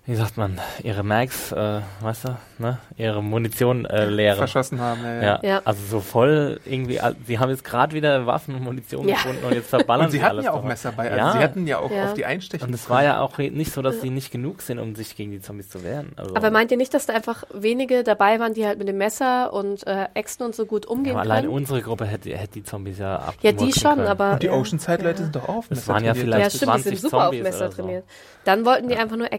[0.08, 4.38] wie sagt man, ihre Mags, äh, weißt du, ne, ihre Munition äh, leeren.
[4.38, 5.02] verschossen haben.
[5.04, 5.22] Ja, ja.
[5.22, 5.62] Ja, Ja.
[5.66, 9.16] also so voll irgendwie, sie haben jetzt gerade wieder Waffen und Munition Ja.
[9.16, 10.64] gefunden und jetzt verballern Und sie hatten alles ja auch drauf.
[10.64, 11.32] Messer bei, also Ja.
[11.32, 12.04] sie hatten ja auch Ja.
[12.06, 12.68] auf die Einstechen.
[12.68, 15.30] Und es war ja auch nicht so, dass sie nicht genug sind, um sich gegen
[15.30, 16.12] die Zombies zu wehren.
[16.16, 18.96] Also, Aber meint ihr nicht, dass da einfach wenige dabei waren, die halt mit dem
[18.96, 21.52] Messer und äh, Äxten und so gut umgehen aber allein können?
[21.54, 23.34] unsere Gruppe hätte, hätte die Zombies ja ab.
[23.42, 24.32] Ja, die schon, aber.
[24.32, 24.52] Und die ja.
[24.54, 25.24] Oceanside-Leute ja.
[25.24, 26.24] sind doch auch Das Messer waren ja trainiert.
[26.34, 27.82] vielleicht Ja, stimmt, die 20 sind super Zombies auf Messer oder so.
[27.82, 28.04] trainiert.
[28.44, 29.30] Dann wollten die einfach nur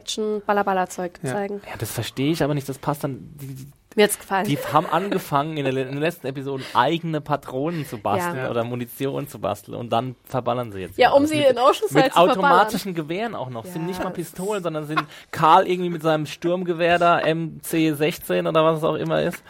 [0.59, 1.31] Action-Ballerballer-Zeug Ja.
[1.31, 1.61] zeigen.
[1.65, 3.19] Ja, das verstehe ich aber nicht, das passt dann.
[3.41, 4.45] Die, die, Mir hat's gefallen.
[4.45, 8.49] die haben angefangen in, der, in den letzten Episoden eigene Patronen zu basteln Ja.
[8.51, 10.97] oder Munition zu basteln und dann verballern sie jetzt.
[10.97, 12.29] ja, um alles sie mit, in Oceanside mit zu verballern.
[12.37, 13.65] automatischen Gewehren auch noch.
[13.65, 18.63] Sind Ja, nicht mal Pistolen, sondern sind Karl irgendwie mit seinem Sturmgewehr da, MC16 oder
[18.63, 19.43] was es auch immer ist.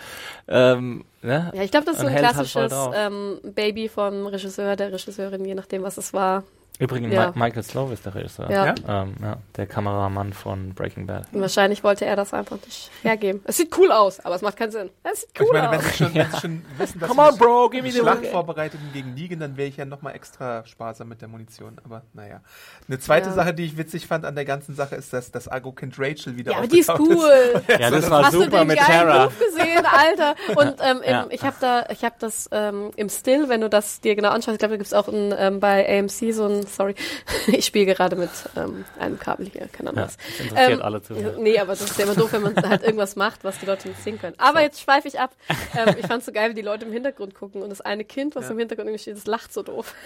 [0.48, 1.52] Ähm, ne?
[1.54, 5.43] Ja, ich glaube, das ist so ein halt klassisches ähm, Baby vom Regisseur, der Regisseurin,
[5.45, 6.43] je nachdem, was es war.
[6.80, 7.32] Übrigens, Ja.
[7.36, 8.50] Mi Michael Slowe ist der Regisseur.
[8.50, 8.68] Ja.
[8.68, 9.02] Ja?
[9.04, 11.26] Ähm, ja, der Kameramann von Breaking Bad.
[11.34, 13.42] Wahrscheinlich wollte er das einfach nicht hergeben.
[13.44, 14.89] Es sieht cool aus, aber es macht keinen Sinn.
[15.04, 15.86] Es sieht cool ich meine, wenn aus.
[15.86, 18.22] sie schon, wenn sie schon wissen, dass Come sie on, bro, give me the Schlacht
[18.22, 18.32] win.
[18.32, 21.78] vorbereitet gegen Negan, dann wäre ich ja nochmal extra sparsam mit der Munition.
[21.84, 22.39] Aber naja.
[22.88, 23.36] Eine zweite Ja.
[23.36, 26.54] Sache, die ich witzig fand an der ganzen Sache, ist, dass das Argo-Kind Rachel wieder
[26.54, 27.62] Ja, aber die ist cool.
[27.78, 29.26] Ja, das war Hast du super den mit Tara.
[29.26, 30.36] Move gesehen, Alter?
[30.56, 31.28] Und ähm, im, Ja.
[31.30, 34.54] ich habe da, ich habe das ähm, im Still, wenn du das dir genau anschaust,
[34.56, 36.96] ich glaube, da gibt's auch ein, ähm, bei AMC so ein, sorry,
[37.48, 41.02] ich spiele gerade mit ähm, einem Kabel hier, keine Ahnung Ja, das interessiert Ähm, alle
[41.02, 41.38] Zuhörer.
[41.40, 43.88] Nee, aber das ist ja immer doof, wenn man halt irgendwas macht, was die Leute
[43.90, 44.36] nicht sehen können.
[44.38, 45.32] Aber jetzt schweife ich ab.
[45.76, 48.36] Ähm, ich fand's so geil, wie die Leute im Hintergrund gucken und das eine Kind,
[48.36, 48.52] was Ja.
[48.52, 49.94] im Hintergrund irgendwie steht, das lacht so doof.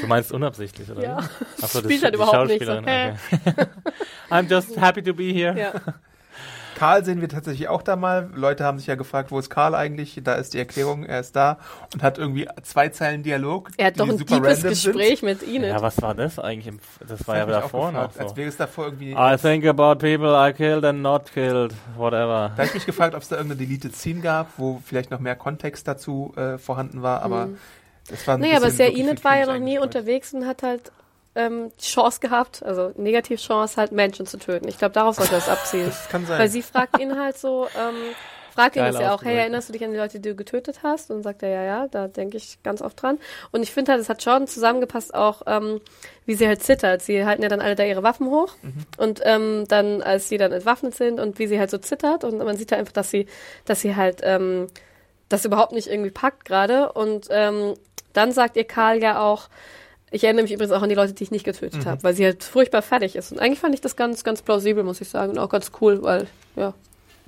[0.00, 1.02] Du meinst unabsichtlich, oder?
[1.02, 1.18] Ja.
[1.22, 1.46] wie?
[1.62, 2.72] Ach so, das Spielt halt überhaupt nicht so.
[2.72, 3.66] Schauspielerin, okay.
[4.30, 5.56] I'm just happy to be here.
[5.58, 5.72] Ja.
[6.74, 8.30] Karl sehen wir tatsächlich auch da mal.
[8.34, 10.20] Leute haben sich ja gefragt, wo ist Karl eigentlich?
[10.22, 11.58] Da ist die Erklärung, er ist da
[11.92, 13.70] und hat irgendwie zwei Zeilen Dialog.
[13.76, 15.64] Er hat doch ein random Gespräch mit Ihnen.
[15.70, 16.74] Ja, was war das eigentlich?
[17.00, 17.28] Das Sind.
[17.28, 18.36] war ja Das ich davor auch noch gefragt, Als so.
[18.36, 19.12] wäre es davor irgendwie.
[19.12, 22.50] I think about people I killed and not killed, whatever.
[22.50, 25.20] Da habe ich mich gefragt, ob es da irgendeine Deleted Scene gab, wo vielleicht noch
[25.20, 27.48] mehr Kontext dazu äh, vorhanden war, aber
[28.10, 30.92] es war ein Nee, aber wirklich Enid war ja noch nie unterwegs und hat halt
[31.34, 34.68] ähm, die Chance gehabt, also Negativchance halt Menschen zu töten.
[34.68, 35.86] Ich glaube, darauf sollte das abzielen.
[35.86, 36.38] Das kann sein.
[36.38, 37.94] Weil sie fragt ihn halt so, ähm,
[38.54, 40.36] fragt ihn Geil das ja auch, hey, erinnerst du dich an die Leute, die du
[40.36, 41.10] getötet hast?
[41.10, 43.18] Und dann sagt er, ja, ja, da denke ich ganz oft dran.
[43.50, 45.80] Und ich finde halt, es hat schon zusammengepasst auch, ähm,
[46.24, 47.02] wie sie halt zittert.
[47.02, 48.54] Sie halten ja dann alle da ihre Waffen hoch
[48.96, 52.38] und ähm, dann, als sie dann entwaffnet sind und wie sie halt so zittert und
[52.38, 53.26] man sieht halt einfach, dass sie,
[53.64, 54.68] dass sie halt ähm,
[55.28, 57.74] das überhaupt nicht irgendwie packt gerade und ähm,
[58.12, 59.48] dann sagt ihr Karl ja auch,
[60.14, 62.24] ich erinnere mich übrigens auch an die Leute, die ich nicht getötet habe, weil sie
[62.24, 63.32] halt furchtbar fertig ist.
[63.32, 65.32] Und eigentlich fand ich das ganz, ganz plausibel, muss ich sagen.
[65.32, 66.72] Und auch ganz cool, weil, ja.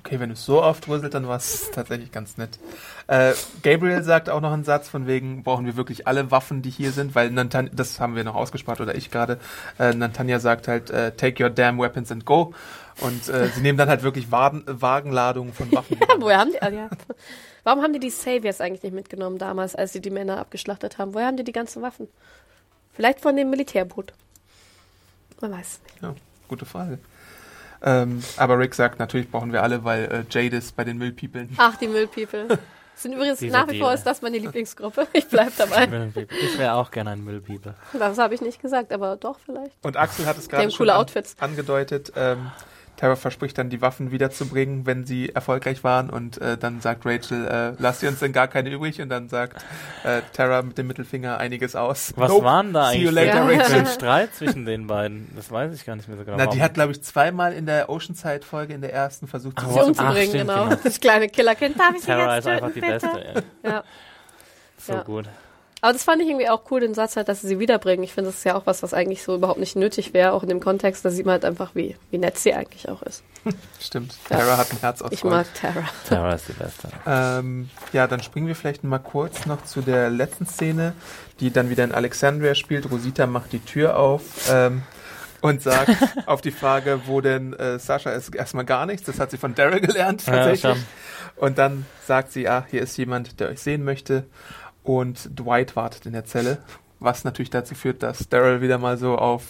[0.05, 2.59] Okay, wenn du es so aufdröselt, dann war es tatsächlich ganz nett.
[3.07, 6.69] Äh, Gabriel sagt auch noch einen Satz von wegen, brauchen wir wirklich alle Waffen, die
[6.69, 9.37] hier sind, weil Nantan das haben wir noch ausgespart oder ich gerade.
[9.77, 12.53] Äh, Nantanja sagt halt, äh, take your damn weapons and go.
[13.01, 15.97] Und äh, sie nehmen dann halt wirklich Waden, Wagenladungen von Waffen.
[15.99, 16.89] Ja, woher haben die, ah, ja.
[17.65, 21.13] Warum haben die die Saviors eigentlich nicht mitgenommen damals, als sie die Männer abgeschlachtet haben?
[21.13, 22.07] Woher haben die die ganzen Waffen?
[22.97, 24.11] Vielleicht von dem Militärboot.
[25.39, 26.01] Man weiß es nicht.
[26.01, 26.15] Ja,
[26.47, 26.97] gute Frage.
[27.83, 31.55] Ähm, aber Rick sagt, natürlich brauchen wir alle, weil äh, Jadis bei den Müllpeoplen.
[31.57, 32.57] Ach, die Müllpeople.
[32.95, 35.07] Sind übrigens Dieser nach wie vor ist das meine Lieblingsgruppe.
[35.13, 35.87] Ich bleib dabei.
[36.41, 37.75] Ich wäre auch gerne ein Müllpieper.
[37.93, 39.75] Das habe ich nicht gesagt, aber doch vielleicht.
[39.83, 41.35] Und Axel hat es gerade schon coole an, Outfits.
[41.39, 42.11] angedeutet.
[42.15, 42.49] Ähm,
[42.97, 46.09] Tara verspricht dann, die Waffen wiederzubringen, wenn sie erfolgreich waren.
[46.09, 48.99] Und äh, dann sagt Rachel, äh, lass dir uns denn gar keine übrig.
[49.01, 49.63] Und dann sagt
[50.03, 52.13] äh, Tara mit dem Mittelfinger einiges aus.
[52.17, 52.43] Was Nope.
[52.45, 53.59] waren da eigentlich later, für, Ja.
[53.59, 53.79] für Rachel.
[53.79, 55.31] ein Streit zwischen den beiden?
[55.35, 56.37] Das weiß ich gar nicht mehr so genau.
[56.37, 59.79] Na, die hat, glaube ich, zweimal in der Oceanside-Folge, in der ersten, versucht, Ach, sie
[59.79, 60.63] Ach, umzubringen, stimmt, genau.
[60.69, 60.79] genau.
[60.83, 61.79] Das kleine Killerkind.
[61.79, 62.91] Darf ich jetzt ist töten, einfach die bitte?
[62.93, 63.43] Beste.
[63.63, 63.69] Ja.
[63.69, 63.83] Ja.
[64.79, 65.03] So Ja.
[65.03, 65.25] gut.
[65.81, 68.03] Aber das fand ich irgendwie auch cool, den Satz halt, dass sie sie wiederbringen.
[68.03, 70.41] Ich finde, das ist ja auch was, was eigentlich so überhaupt nicht nötig wäre, auch
[70.41, 71.05] in dem Kontext.
[71.05, 73.23] Da sieht man halt einfach, wie, wie nett sie eigentlich auch ist.
[73.79, 74.37] Stimmt, Ja.
[74.39, 75.83] Tara hat ein Herz aus Ich mag Tara.
[76.09, 76.89] Tara ist die Beste.
[77.05, 80.93] Ähm, ja, dann springen wir vielleicht mal kurz noch zu der letzten Szene,
[81.39, 82.89] die dann wieder in Alexandria spielt.
[82.89, 84.81] Rosita macht die Tür auf ähm,
[85.41, 85.91] und sagt
[86.25, 89.05] auf die Frage, wo denn äh, Sascha ist, erstmal gar nichts.
[89.05, 90.61] Das hat sie von Daryl gelernt Ja, tatsächlich.
[90.73, 90.83] schon.
[91.35, 94.25] und dann sagt sie, ah, hier ist jemand, der euch sehen möchte.
[94.87, 96.59] Und Dwight wartet in der Zelle.
[96.99, 99.43] Was natürlich dazu führt, dass Daryl wieder mal so auf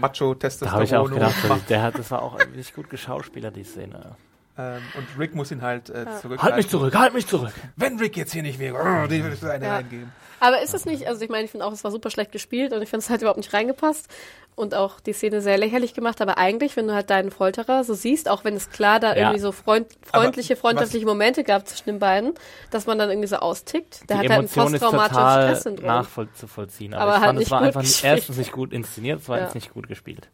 [0.00, 1.36] macho Da habe ich auch gedacht,
[1.68, 4.16] der hat, das war auch wirklich gut geschauspielert, die Szene.
[4.58, 6.42] Ähm, und Rick muss ihn halt äh, zurück.
[6.42, 7.52] Halt mich zurück, halt mich zurück.
[7.76, 9.74] Wenn Rick jetzt hier nicht wäre, oh, den würde ich so eine Ja.
[9.76, 10.10] reingeben.
[10.40, 12.72] Aber ist es nicht, also ich meine, ich finde auch, es war super schlecht gespielt
[12.72, 14.08] und ich finde es halt überhaupt nicht reingepasst
[14.56, 17.94] und auch die Szene sehr lächerlich gemacht, aber eigentlich, wenn du halt deinen Folterer so
[17.94, 19.16] siehst, auch wenn es klar da Ja.
[19.16, 22.34] irgendwie so freund, freundliche, was- freundschaftliche Momente gab zwischen den beiden,
[22.70, 24.08] dass man dann irgendwie so austickt.
[24.10, 25.86] Der hat halt ein Emotion posttraumatisches Stresssyndrom.
[25.86, 26.94] nachvollziehen.
[26.94, 29.58] Aber, Aber ich halt fand, es war einfach nicht, erstens nicht gut inszeniert, zweitens Ja.
[29.58, 30.28] nicht gut gespielt.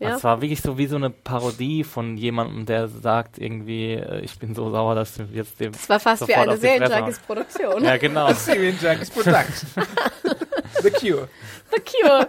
[0.00, 0.16] Ja.
[0.16, 4.38] Es war wirklich so wie so eine Parodie von jemandem, der sagt irgendwie, äh, ich
[4.38, 5.72] bin so sauer, dass du jetzt dem.
[5.74, 7.84] Es war fast wie eine auf die Fresse Serienjunkies Produktion.
[7.84, 8.32] Ja, genau.
[8.32, 9.68] Syrian Junkies Production.
[10.82, 11.28] The Cure.
[11.70, 12.28] The Cure.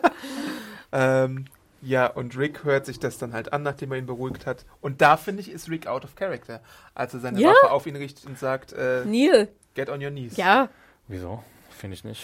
[0.92, 1.46] Ähm,
[1.82, 4.66] ja, und Rick hört sich das dann halt an, nachdem er ihn beruhigt hat.
[4.82, 6.60] Und da, finde ich, ist Rick out of character.
[6.94, 7.50] Als er seine Ja.
[7.50, 9.48] Waffe auf ihn richtet und sagt, äh, Neil.
[9.76, 10.36] get on your knees.
[10.38, 10.68] Ja.
[11.08, 11.42] Wieso?
[11.82, 12.20] Finde ich nicht.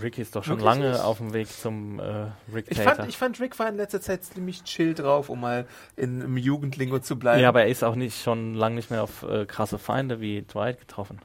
[0.00, 1.00] Rick ist doch schon Wirklich lange nicht?
[1.00, 4.22] auf dem Weg zum äh, Rick Ich fand, ich fand, Rick war in letzter Zeit
[4.22, 7.42] ziemlich chill drauf, um mal in, im Jugendlingo zu bleiben.
[7.42, 10.42] ja, aber er ist auch nicht schon lange nicht mehr auf äh, krasse Feinde wie
[10.42, 11.18] Dwight getroffen.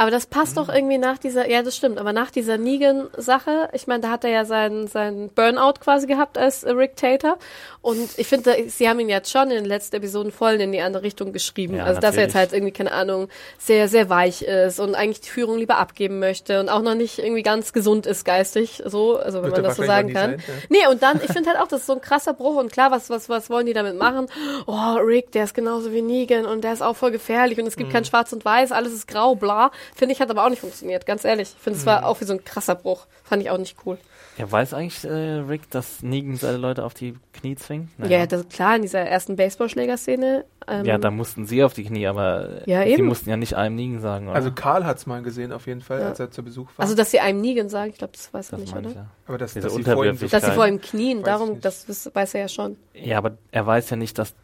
[0.00, 3.88] Aber das passt doch irgendwie nach dieser, ja, das stimmt, aber nach dieser Negan-Sache, ich
[3.88, 7.36] meine, da hat er ja seinen, seinen Burnout quasi gehabt als Rick Tater.
[7.80, 10.80] Und ich finde, sie haben ihn jetzt schon in den letzten Episoden voll in die
[10.80, 11.76] andere Richtung geschrieben.
[11.76, 12.52] Ja, also, dass er jetzt natürlich.
[12.52, 16.60] halt irgendwie, keine Ahnung, sehr, sehr weich ist und eigentlich die Führung lieber abgeben möchte
[16.60, 19.76] und auch noch nicht irgendwie ganz gesund ist geistig, so, also wenn Wird man das
[19.78, 20.38] so sagen kann.
[20.38, 22.70] sein, Nee, und dann, ich finde halt auch, das ist so ein krasser Bruch und
[22.70, 24.28] klar, was, was, was wollen die damit machen?
[24.68, 27.76] Oh, Rick, der ist genauso wie Negan und der ist auch voll gefährlich und es
[27.76, 29.70] gibt kein Schwarz und Weiß, alles ist grau, bla.
[29.94, 31.54] Finde ich, hat aber auch nicht funktioniert, ganz ehrlich.
[31.56, 33.06] Ich finde, es war auch wie so ein krasser Bruch.
[33.24, 33.98] Fand ich auch nicht cool.
[34.36, 35.08] Ja, weiß eigentlich äh,
[35.48, 37.88] Rick, dass Negan seine Leute auf die Knie zwingt?
[38.06, 40.44] Ja, das, klar, in dieser ersten Baseballschlägerszene.
[40.68, 43.06] Ähm, ja, da mussten sie auf die Knie, aber Ja, sie eben.
[43.06, 44.36] mussten ja nicht einem Negan sagen, oder?
[44.36, 46.08] Also Karl hat's mal gesehen auf jeden Fall, Ja.
[46.08, 46.84] als er zu Besuch war.
[46.84, 48.90] also, dass sie einem Negan sagen, ich glaube, das weiß er nicht, oder?
[48.90, 49.06] ich ja.
[49.26, 50.18] aber das, diese dass sie vor ihm.
[50.30, 52.76] Dass sie vor ihm knien, Weiß darum, das weiß er ja schon.
[52.94, 54.34] Ja, aber er weiß ja nicht, dass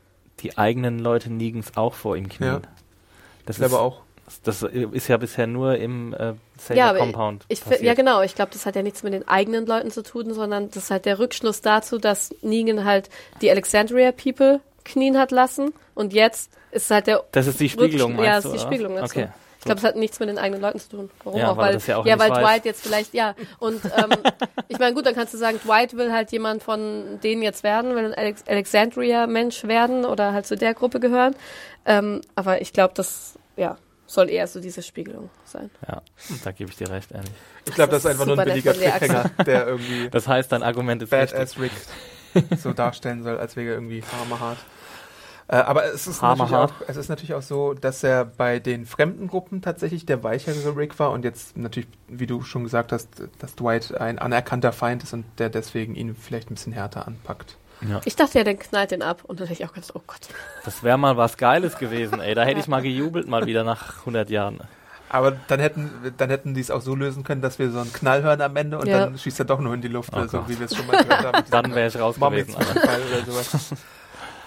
[0.40, 2.54] die eigenen Leute Negans auch vor ihm knien.
[2.54, 2.60] Ja.
[3.46, 4.00] Das Ich glaube ist, auch.
[4.42, 7.82] Das ist ja bisher nur im äh, Saber Ja, Compound Ich, passiert.
[7.82, 8.22] ja, genau.
[8.22, 10.90] Ich glaube, das hat ja nichts mit den eigenen Leuten zu tun, sondern das ist
[10.90, 13.10] halt der Rückschluss dazu, dass Negan halt
[13.42, 18.12] die Alexandria People knien hat lassen und jetzt ist halt der Das ist die Spiegelung,
[18.12, 18.58] Rückschl- meinst Ja, das ist die?
[18.66, 19.18] Spiegelung dazu.
[19.18, 19.28] Okay.
[19.58, 21.10] Ich glaube, es hat nichts mit den eigenen Leuten zu tun.
[21.22, 21.56] Warum Ja, auch?
[21.56, 22.38] weil ja auch ja, weil weiß.
[22.38, 23.34] Dwight jetzt vielleicht, ja.
[23.60, 24.10] Und ähm,
[24.68, 27.94] ich meine, gut, dann kannst du sagen, Dwight will halt jemand von denen jetzt werden,
[27.96, 31.34] will ein Alex Alexandria-Mensch werden oder halt zu der Gruppe gehören.
[31.86, 35.70] Ähm, aber ich glaube, das, ja, soll eher so diese Spiegelung sein.
[35.88, 36.02] Ja,
[36.44, 37.30] da gebe ich dir recht, ehrlich.
[37.66, 40.62] Ich glaube, das Das ist einfach nur ein billiger Trickhänger, der irgendwie Das heißt, dein
[40.62, 41.30] Argument ist richtig.
[41.32, 41.72] Badass Rick
[42.58, 44.58] so darstellen soll, als wäre er irgendwie hammerhart.
[45.46, 49.28] Äh, aber es ist, auch, es ist natürlich auch so, dass er bei den fremden
[49.28, 53.54] Gruppen tatsächlich der weichere Rick war und jetzt natürlich, wie du schon gesagt hast, dass
[53.54, 57.58] Dwight ein anerkannter Feind ist und der deswegen ihn vielleicht ein bisschen härter anpackt.
[58.04, 60.20] Ich dachte ja, dann knallt den ab und dann hätte ich auch gedacht, oh Gott.
[60.64, 62.34] Das wäre mal was Geiles gewesen, ey.
[62.34, 64.60] Da hätte ich mal gejubelt, mal wieder nach 100 Jahren.
[65.10, 67.92] Aber dann hätten, dann hätten die es auch so lösen können, dass wir so einen
[67.92, 69.00] Knall hören am Ende und Ja.
[69.04, 70.48] dann schießt er doch nur in die Luft, Oh so Gott.
[70.48, 71.44] wie wir es schon mal gehört haben.
[71.50, 72.54] Dann wäre ich raus gewesen.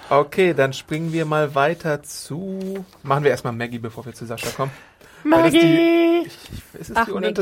[0.10, 2.86] Okay, dann springen wir mal weiter zu.
[3.04, 4.72] Machen wir erstmal Maggie, bevor wir zu Sascha kommen.
[5.26, 7.34] Weil das die, ich, ist es Ach, die Maggie.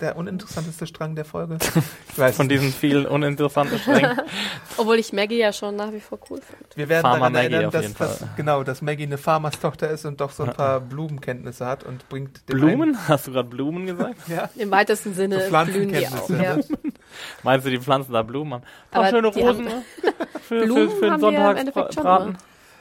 [0.00, 1.58] Der uninteressanteste Strang der Folge?
[2.10, 4.18] Ich weiß Von diesen vielen uninteressanten Strängen.
[4.78, 6.64] Obwohl ich Maggie ja schon nach wie vor cool finde.
[6.74, 8.28] Wir werden Farmer daran Maggie erinnern, auf dass, jeden dass, Fall.
[8.36, 12.48] genau, dass Maggie eine Farmerstochter ist und doch so ein paar Blumenkenntnisse hat und bringt
[12.48, 12.96] dem Blumen?
[13.08, 14.16] Hast du gerade Blumen gesagt?
[14.28, 16.10] Ja, Im weitesten Sinne So blühen die auch.
[16.26, 16.78] Pflanzenkenntnisse.
[16.78, 16.78] Ja.
[17.42, 18.62] Meinst du, die pflanzen da Blumen an?
[18.90, 19.82] Paar Aber schöne Rosen, haben- ne?
[20.42, 22.38] Für, Blumen für, für haben den Sonntagsbraten.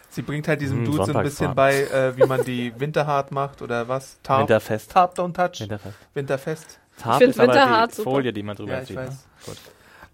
[0.09, 3.31] sie bringt halt diesem Hm, Dude so ein bisschen bei, äh, wie man die Winterhart
[3.33, 4.17] macht oder was?
[4.23, 4.91] Tarp, Winterfest.
[4.91, 5.95] Tarp Don't Touch, Winterfest.
[6.13, 6.79] Winterfest.
[6.97, 8.11] Tarp find ist aber Winterhart die super.
[8.11, 8.95] Folie, die man drüber Ja, ich zieht.
[8.97, 9.17] Ne?
[9.45, 9.57] Gut.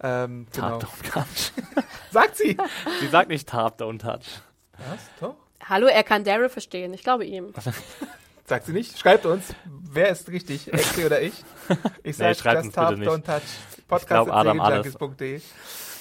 [0.04, 0.80] Ähm, genau.
[0.80, 1.52] Tarp don't touch.
[2.12, 2.58] Sagt sie.
[3.00, 4.42] Sie sagt nicht Tarp don't touch.
[4.78, 5.00] Was?
[5.20, 5.36] Doch?
[5.68, 6.94] Hallo, er kann Daryl verstehen.
[6.94, 7.54] Ich glaube ihm.
[8.46, 8.98] Sagt sie nicht?
[9.00, 11.34] Schreibt uns, wer ist richtig, Exi oder ich?
[12.04, 12.96] Ich sag, Nee, uns Tarp.
[12.96, 13.42] Don't Touch.
[14.08, 14.28] glaub,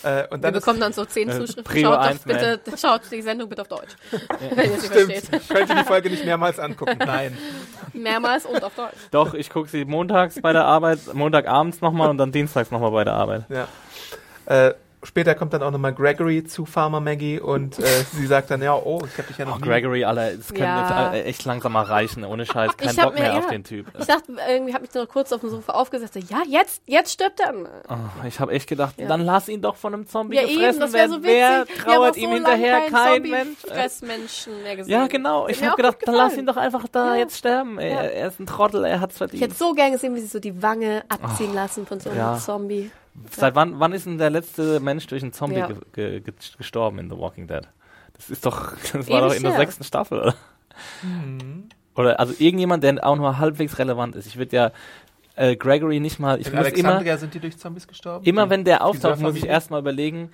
[0.03, 1.65] Äh, und Wir dann ist, bekommen dann so zehn äh, Zuschriften.
[1.65, 3.97] Prio Schaut bitte, schaut die Sendung bitte auf Deutsch.
[4.55, 5.27] Wenn ihr sie versteht.
[5.27, 6.97] stimmt, könnt ihr die Folge nicht mehrmals angucken.
[6.99, 7.37] Nein.
[7.93, 8.97] Mehrmals und auf Deutsch.
[9.11, 13.05] Doch, ich gucke sie montags bei der Arbeit, Montagabends nochmal und dann dienstags nochmal bei
[13.05, 13.45] der Arbeit.
[13.49, 13.69] Ja.
[14.47, 17.83] Äh, später kommt dann auch nochmal Gregory zu Farmer Maggie und äh,
[18.13, 19.63] sie sagt dann, ja, oh, ich habe dich ja noch Oh, nie...
[19.69, 21.15] Gregory, Alter, das könnte Ja.
[21.15, 22.77] jetzt echt langsam mal reichen, ohne Scheiß.
[22.77, 23.51] Kein Ich hab Bock mehr auf ja.
[23.51, 23.87] den Typ.
[23.99, 26.15] Ich dachte, irgendwie habe mich noch kurz auf dem Sofa aufgesetzt.
[26.15, 27.55] so, Ja, jetzt, jetzt stirbt er.
[27.89, 29.09] Oh, ich habe echt gedacht, Ja.
[29.09, 31.23] dann lass ihn doch von einem Zombie Ja, eben, gefressen das wäre werden.
[31.23, 31.35] so witzig.
[31.37, 32.81] Wer trauert ihm so hinterher?
[32.81, 33.59] Kein keinen Mensch.
[33.67, 34.93] Fressmenschen mehr gesehen.
[34.93, 35.49] Ja, genau.
[35.49, 37.21] Ich habe gedacht, dann lass ihn doch einfach da Ja.
[37.21, 37.79] jetzt sterben.
[37.79, 38.01] Ey, Ja.
[38.03, 39.43] Er ist ein Trottel, er hat's Ich verdient.
[39.43, 42.39] hätte so gern gesehen, wie sie so die Wange abziehen lassen von so einem Ja.
[42.39, 42.91] Zombie.
[43.31, 45.67] Seit wann, wann ist denn der letzte Mensch durch einen Zombie Ja.
[45.67, 47.63] ge ge ge gestorben in The Walking Dead?
[48.15, 49.59] Das ist doch, das war Ewig doch in der her.
[49.61, 50.35] sechsten Staffel, oder?
[51.03, 51.69] Mhm.
[51.97, 54.27] Oder also irgendjemand, der auch nur halbwegs relevant ist.
[54.27, 54.73] Ich würde ja
[55.37, 58.25] äh, Gregory nicht mal, ich In muss immer, sind die durch Zombies gestorben?
[58.25, 60.31] immer wenn der auftaucht, muss ich erstmal überlegen,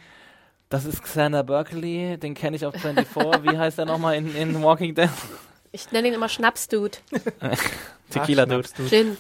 [0.69, 3.43] das ist Xander Berkeley, den kenne ich auf 24.
[3.45, 5.09] Wie heißt er nochmal in, in Walking Dead?
[5.73, 6.99] Ich nenne ihn immer Schnaps-Dude.
[8.11, 8.65] Tequila Ach, Dude.
[8.69, 8.89] schnappst du.
[8.89, 9.17] Gin.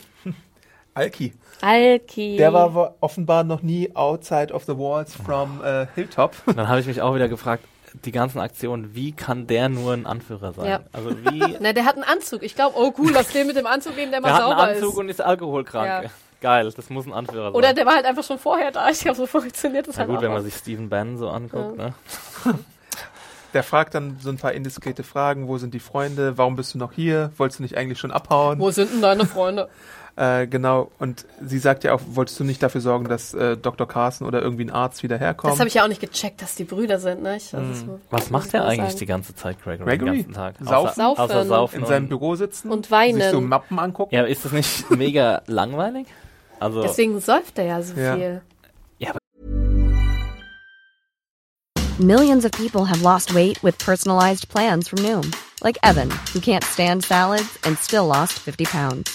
[0.96, 1.34] Alki.
[1.60, 2.36] Alki.
[2.38, 6.34] Der war offenbar noch nie outside of the walls from äh, Hilltop.
[6.46, 7.64] Dann habe ich mich auch wieder gefragt,
[8.04, 10.66] die ganzen Aktionen, wie kann der nur ein Anführer sein?
[10.66, 10.80] Ja.
[10.92, 12.42] Also wie, Na, der hat einen Anzug.
[12.42, 14.50] Ich glaube, oh cool, lass den mit dem Anzug nehmen, der mal der hat einen
[14.52, 14.98] sauber Anzug ist.
[14.98, 16.04] und ist alkoholkrank.
[16.04, 16.10] Ja.
[16.40, 17.54] Geil, das muss ein Anführer sein.
[17.54, 18.88] Oder der war halt einfach schon vorher da.
[18.90, 20.22] Ich glaube, so funktioniert das Na halt gut, auch.
[20.22, 21.94] wenn man sich Stephen Bannon so anguckt, ne?
[23.54, 25.48] Der fragt dann so ein paar indiskrete Fragen.
[25.48, 26.36] Wo sind die Freunde?
[26.36, 27.32] Warum bist du noch hier?
[27.38, 28.58] Wolltest du nicht eigentlich schon abhauen?
[28.58, 29.68] Wo sind denn deine Freunde?
[30.16, 30.90] Äh, genau.
[30.98, 33.86] Und sie sagt ja auch, wolltest du nicht dafür sorgen, dass äh, Dr.
[33.86, 35.52] Carson oder irgendwie ein Arzt wieder herkommt?
[35.52, 37.36] Das habe ich ja auch nicht gecheckt, dass die Brüder sind, ne?
[37.36, 38.98] Ich, also so, Was macht man eigentlich sagen.
[38.98, 40.22] die ganze Zeit, Gregory, Gregory?
[40.22, 40.54] den ganzen Tag?
[40.60, 40.74] Saufen?
[40.74, 41.20] Außer, Saufen.
[41.22, 43.20] außer saufen in seinem Büro sitzen Und weinen.
[43.20, 44.14] sich so Mappen angucken.
[44.14, 46.06] Ja, ist das nicht mega langweilig?
[46.60, 48.14] Also, Deswegen säuft er ja so Ja.
[48.16, 48.42] viel.
[51.98, 55.30] Millions of people have lost weight with personalized plans from Noom,
[55.62, 59.14] like Evan, who can't stand salads and still lost 50 pounds.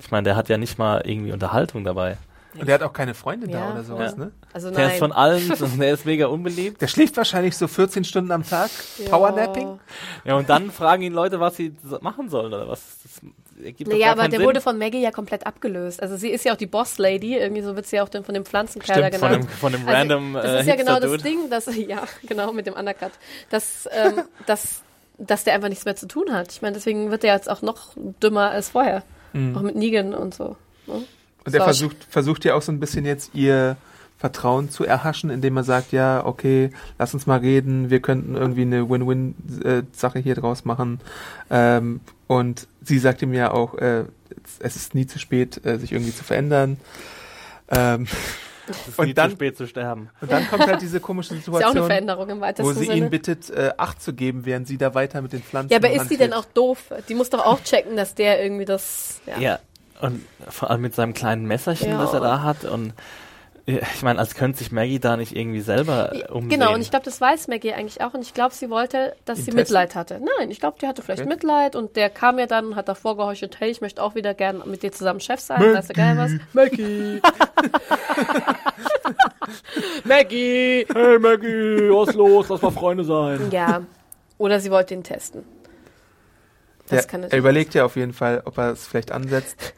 [0.00, 2.16] ich meine, der hat ja nicht mal irgendwie Unterhaltung dabei.
[2.58, 4.24] Und der hat auch keine Freundin da Ja, oder sowas, ja.
[4.24, 4.32] ne?
[4.52, 4.90] Also Der nein.
[4.92, 6.80] ist von allen, der ist mega unbeliebt.
[6.80, 8.70] Der schläft wahrscheinlich so 14 Stunden am Tag.
[8.98, 9.10] Ja.
[9.10, 9.78] Powernapping.
[10.24, 12.80] Ja, und dann fragen ihn Leute, was sie machen sollen oder was.
[13.02, 14.48] Das ergibt Naja, aber der Sinn.
[14.48, 16.02] wurde von Maggie ja komplett abgelöst.
[16.02, 18.34] Also sie ist ja auch die Boss-Lady, irgendwie so wird sie ja auch dann von
[18.34, 19.44] dem Pflanzenkerl Stimmt, da von genannt.
[19.44, 21.22] dem, von dem Also, random das äh, ist ja genau das.
[21.22, 23.12] Ding, dass, ja, genau, mit dem Undercut,
[23.50, 24.82] dass, ähm, dass,
[25.18, 26.50] dass der einfach nichts mehr zu tun hat.
[26.52, 29.02] Ich meine, deswegen wird er jetzt auch noch dümmer als vorher.
[29.56, 30.56] Auch mit Negan und so.
[30.86, 31.04] Ne?
[31.44, 33.76] Und er versucht, versucht ja auch so ein bisschen jetzt ihr
[34.18, 38.62] Vertrauen zu erhaschen, indem er sagt, ja, okay, lass uns mal reden, wir könnten irgendwie
[38.62, 41.00] eine Win-Win-Sache hier draus machen.
[41.50, 44.04] Ähm, und sie sagt ihm ja auch, äh,
[44.58, 46.78] es ist nie zu spät, äh, sich irgendwie zu verändern.
[47.68, 48.06] Ähm,
[48.70, 50.10] Es ist Und nie dann- zu spät zu sterben.
[50.20, 52.72] und dann kommt halt diese komische Ist ja auch eine Situation, Veränderung im weitesten wo
[52.72, 52.96] sie Sinne.
[52.96, 55.90] ihn bittet, äh, Acht zu geben, während sie da weiter mit den Pflanzen ja, aber
[55.90, 56.78] ist die denn auch doof?
[57.08, 59.20] Die muss doch auch checken, dass der irgendwie das.
[59.26, 59.38] Ja.
[59.38, 59.58] Ja.
[60.00, 61.98] Und vor allem mit seinem kleinen Messerchen, Ja.
[61.98, 62.64] was er da hat.
[62.64, 62.92] Und
[63.94, 66.48] ich meine, als könnte sich Maggie da nicht irgendwie selber umsehen.
[66.48, 68.14] Genau, und ich glaube, das weiß Maggie eigentlich auch.
[68.14, 69.60] Und ich glaube, sie wollte, dass Ihn sie testen?
[69.60, 70.20] Mitleid hatte.
[70.38, 71.28] Nein, ich glaube, die hatte vielleicht Okay.
[71.28, 74.32] Mitleid und der kam ja dann und hat davor geheuchelt, hey, ich möchte auch wieder
[74.32, 75.60] gern mit dir zusammen Chef sein.
[75.74, 76.30] Weißt du geil was?
[76.54, 77.20] Maggie!
[80.04, 80.86] Maggie!
[80.92, 82.48] Hey Maggie, was los?
[82.48, 83.48] Lass mal Freunde sein.
[83.50, 83.82] Ja.
[84.38, 85.44] Oder sie wollte ihn testen.
[86.88, 89.56] Das Ja, kann er überlegt ja auf jeden Fall, ob er es vielleicht ansetzt.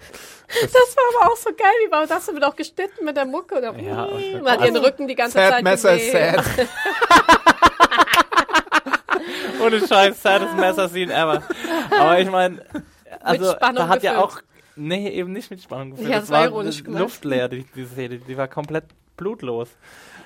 [0.62, 1.70] Das war aber auch so geil.
[1.86, 2.26] Wie war das?
[2.28, 3.56] Wird auch geschnitten mit der Mucke.
[3.58, 4.08] Oder Ja,
[4.42, 6.44] man hat ihren Rücken die ganze Sad Zeit Messer sad.
[9.64, 11.42] Ohne Scheiß, saddest Messer Scene ever.
[11.90, 12.64] Aber ich meine,
[13.20, 14.32] also da hat ja gefüllt.
[14.32, 14.40] auch,
[14.76, 16.08] nee, eben nicht mit Spannung gefüllt.
[16.08, 18.18] Ja, das das war war ironisch luftleer, die, diese Szene.
[18.18, 18.84] Die war komplett
[19.16, 19.68] blutlos.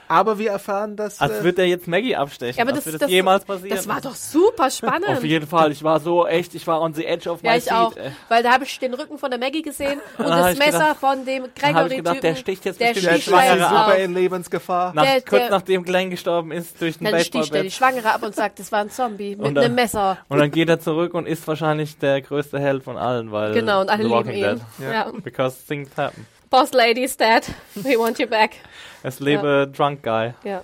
[0.08, 2.58] Aber wir erfahren, dass Als äh, würde er jetzt Maggie abstechen.
[2.58, 3.76] Ja, aber das, würde das, jemals passieren.
[3.76, 5.08] das war doch super spannend.
[5.08, 7.56] Auf jeden Fall, ich war so echt, ich war on the edge of my Ja,
[7.56, 7.72] ich seat.
[7.72, 7.96] auch.
[7.96, 8.10] ey.
[8.28, 10.70] Weil da habe ich den Rücken von der Maggie gesehen und Da hab das Messer
[10.78, 13.70] gedacht- von dem ich gedacht, der sticht jetzt der bestimmt der die sticht da Schwangere
[13.70, 13.86] auf.
[13.86, 14.92] super in Lebensgefahr.
[14.94, 17.70] Nach, Der- kurz der- nachdem Glenn gestorben ist, durch den Dann sticht er die.
[17.70, 20.18] Schwangere ab und sagt, das war ein Zombie mit einem Messer.
[20.28, 23.80] Und dann geht er zurück und ist wahrscheinlich der größte Held von allen, weil Genau,
[23.80, 24.42] und alle lieben Walking ihn.
[24.42, 24.60] Dead.
[24.92, 25.10] Ja.
[25.22, 26.26] Because things happen.
[26.54, 27.44] Boss Lady is dead.
[27.74, 28.52] We want you back.
[29.02, 30.34] Es lebe Drunk Guy.
[30.44, 30.62] Ja.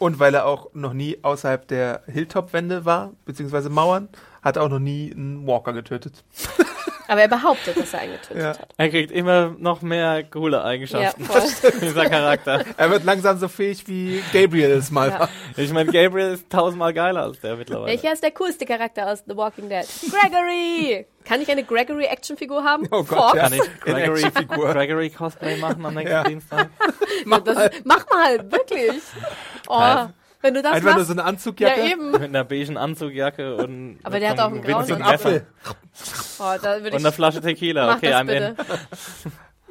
[0.00, 4.08] Und weil er auch noch nie außerhalb der Hilltop-Wände war, beziehungsweise Mauern,
[4.42, 6.24] hat er auch noch nie einen Walker getötet.
[7.10, 8.48] Aber er behauptet, dass er einen getötet Ja.
[8.50, 8.68] hat.
[8.76, 11.42] Er kriegt immer noch mehr coole Ja, Eigenschaften, voll.
[11.80, 12.64] dieser Charakter.
[12.76, 15.18] Er wird langsam so fähig wie Gabriel es mal Ja.
[15.20, 15.28] war.
[15.56, 17.86] Ich meine, Gabriel ist tausendmal geiler als der mittlerweile.
[17.90, 19.84] Welcher ist der coolste Charakter aus The Walking Dead?
[20.08, 21.04] Gregory!
[21.24, 22.86] Kann ich eine Gregory-Actionfigur haben?
[22.92, 23.34] Oh Gott, Fox?
[23.34, 23.42] ja.
[23.42, 24.72] Kann ich In Gregory, Actionfigur.
[24.72, 26.22] Gregory Cosplay machen am nächsten Ja.
[26.22, 26.70] Dienstag?
[27.24, 29.02] Mach, das, mach mal, wirklich.
[29.68, 30.14] Oh, Geil.
[30.42, 31.06] Wenn du das Einfach nur machst.
[31.08, 31.80] so eine ja, Anzugjacke.
[31.90, 32.10] eben.
[32.12, 35.02] Mit einer beigen Anzugjacke und Aber der hat so auch einen grauen So ein winzigen
[35.14, 35.46] Apfel.
[36.38, 37.86] Oh, da Und eine Flasche Tequila.
[37.86, 38.54] Mach Okay, das I'm in.
[38.56, 38.56] bitte.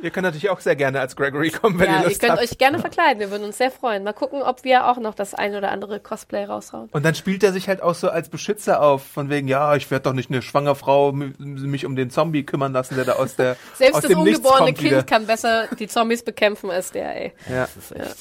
[0.01, 2.31] Ihr könnt natürlich auch sehr gerne als Gregory kommen, wenn Ja, ihr ihr Lust könnt
[2.31, 2.41] habt.
[2.41, 3.19] euch gerne verkleiden.
[3.19, 4.05] Wir würden uns sehr freuen.
[4.05, 6.87] Mal gucken, ob wir auch noch das ein oder andere Cosplay raushauen.
[6.93, 9.91] Und dann spielt er sich halt auch so als Beschützer auf, von wegen, ja, ich
[9.91, 13.35] werde doch nicht eine schwangere Frau mich um den Zombie kümmern lassen, der da aus
[13.35, 15.03] der Selbst aus das dem Nichts ungeborene kommt Kind wieder.
[15.03, 17.33] kann besser die Zombies bekämpfen als der, ey.
[17.49, 17.63] Ja.
[17.63, 18.15] Das ist echt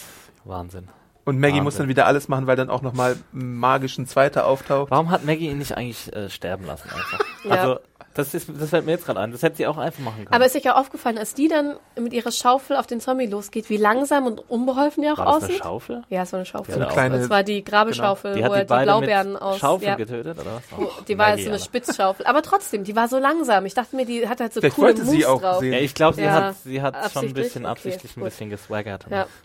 [0.45, 0.89] Wahnsinn.
[1.29, 1.65] Und Maggie Wahnsinn.
[1.65, 4.91] muss dann wieder alles machen, weil dann auch nochmal magisch ein zweiter auftaucht.
[4.91, 7.21] Warum hat Maggie ihn nicht eigentlich äh, sterben lassen einfach?
[7.45, 7.53] Ja.
[7.55, 7.79] Also,
[8.15, 9.31] das, ist, das fällt mir jetzt gerade ein.
[9.31, 10.35] Das hätte sie auch einfach machen können.
[10.35, 13.71] Aber ist euch ja aufgefallen, als die dann mit ihrer Schaufel auf den Zombie losgeht,
[13.71, 15.59] wie langsam und unbeholfen die auch War das eine aussieht?
[15.63, 16.03] Schaufel?
[16.09, 16.75] Ja, es war eine Schaufel.
[16.75, 19.59] So eine kleine- das war die Grabeschaufel, Die wo er die die Blaubeeren mit aus.
[19.59, 19.95] Schaufel ja.
[19.95, 20.63] getötet, oder was?
[20.81, 21.59] Oh, Die war jetzt so eine.
[21.61, 22.27] Spitzschaufel.
[22.27, 23.65] Aber trotzdem, die war so langsam.
[23.67, 25.61] Ich dachte mir, die hat halt so Vielleicht coole wollte Moves sie auch drauf.
[25.61, 25.73] sehen.
[25.75, 27.45] Ja, ich glaube, sie Ja, hat, sie hat schon ein absichtlich?
[27.47, 28.31] bisschen Okay, absichtlich ein gut.
[28.31, 29.07] bisschen geswaggert.
[29.11, 29.27] Ja.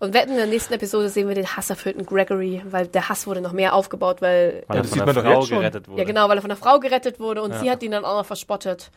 [0.00, 3.40] Und wetten, in der nächsten Episode sehen wir den hasserfüllten Gregory, weil der Hass wurde
[3.40, 5.58] noch mehr aufgebaut, weil Weil Ja, er das von sieht der doch Frau jetzt schon.
[5.58, 5.98] gerettet wurde.
[6.00, 7.58] ja genau, weil er von einer Frau gerettet wurde und Ja.
[7.58, 8.90] sie hat ihn dann auch noch verspottet.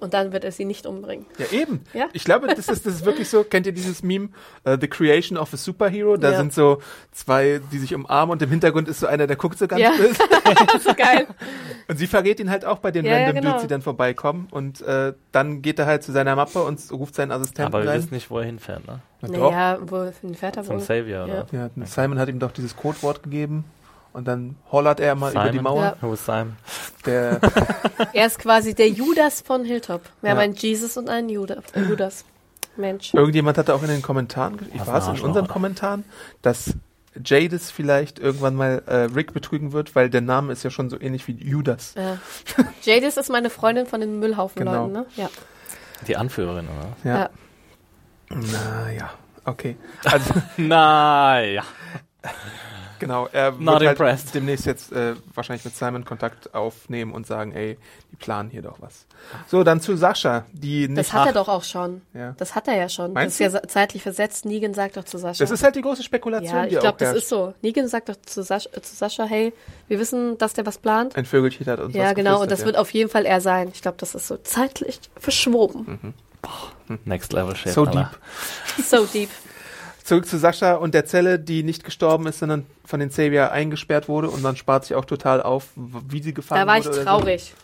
[0.00, 1.26] Und dann wird er sie nicht umbringen.
[1.38, 1.84] Ja, eben.
[1.92, 2.08] Ja?
[2.12, 3.44] Ich glaube, das ist, das ist wirklich so.
[3.44, 4.30] Kennt ihr dieses Meme?
[4.66, 6.16] Uh, the Creation of a Superhero?
[6.16, 6.38] Da Ja.
[6.38, 6.80] sind so
[7.12, 9.90] zwei, die sich umarmen und im Hintergrund ist so einer, der guckt so ganz Ja.
[9.96, 10.14] böse.
[10.82, 11.26] so geil.
[11.88, 13.48] Und sie verrät ihn halt auch bei den Ja, ja, Random genau.
[13.50, 14.48] Dudes, die dann vorbeikommen.
[14.50, 17.90] Und äh, dann geht er halt zu seiner Mappe und ruft seinen Assistenten Aber wir
[17.90, 17.98] rein.
[17.98, 19.00] wissen nicht, wo er hinfährt, ne?
[19.22, 19.28] Na.
[19.28, 20.80] Naja, wo fährt er Zum wohl?
[20.80, 21.46] Savior, oder?
[21.52, 21.68] Ja.
[21.76, 23.64] Ja, Simon hat ihm doch dieses Codewort gegeben.
[24.12, 25.62] Und dann hollert er mal über die Simon?
[25.74, 25.82] Mauer.
[25.84, 25.96] Ja.
[26.00, 26.56] Who is Simon?
[27.06, 27.40] Der,
[28.12, 30.02] Er ist quasi der Judas von Hilltop.
[30.20, 30.34] Wir Ja.
[30.34, 32.24] haben einen Jesus und einen Juda, Judas.
[32.76, 33.12] Mensch.
[33.14, 35.52] irgendjemand hatte auch in den Kommentaren, ich war es in unseren oder?
[35.52, 36.04] Kommentaren,
[36.40, 36.74] dass
[37.22, 40.98] Jadis vielleicht irgendwann mal äh, Rick betrügen wird, weil der Name ist ja schon so
[40.98, 41.94] ähnlich wie Judas.
[41.96, 42.18] Ja.
[42.82, 45.00] Jadis ist meine Freundin von den Müllhaufen-Leuten, Genau.
[45.00, 45.06] ne?
[45.16, 45.28] Ja.
[46.06, 47.10] Die Anführerin, oder?
[47.10, 47.18] Ja.
[47.18, 47.30] Ja.
[48.30, 49.10] Naja,
[49.44, 49.76] okay.
[50.04, 51.64] Also Naja.
[53.00, 54.34] Genau, er Not wird halt impressed.
[54.34, 57.76] demnächst jetzt äh, wahrscheinlich mit Simon Kontakt aufnehmen und sagen, ey,
[58.12, 59.06] die planen hier doch was.
[59.48, 60.98] So, dann zu Sascha, die nicht...
[60.98, 62.02] Das hat er doch auch schon.
[62.14, 62.34] Ja.
[62.38, 63.12] Das hat er ja schon.
[63.12, 64.44] Meinst das ist ja sa- zeitlich versetzt.
[64.44, 65.42] Negan sagt doch zu Sascha.
[65.42, 67.22] Das ist halt die große Spekulation, ja, ich glaube, das herrscht.
[67.22, 67.54] ist so.
[67.62, 69.52] Negan sagt doch zu Sascha, äh, zu Sascha, hey,
[69.88, 71.16] wir wissen, dass der was plant.
[71.16, 73.70] Ein Vögelchen hat uns Ja, was genau, und das wird auf jeden Fall er sein.
[73.74, 76.14] Ich glaube, das ist so zeitlich verschwoben.
[77.04, 77.72] Next Level Shit.
[77.72, 78.10] So Alter.
[78.76, 78.84] deep.
[78.86, 79.30] So deep.
[80.04, 84.08] Zurück zu Sascha und der Zelle, die nicht gestorben ist, sondern von den Xavier eingesperrt
[84.08, 86.96] wurde und man spart sich auch total auf, wie sie gefangen Da war ich wurde.
[87.02, 87.54] oder traurig.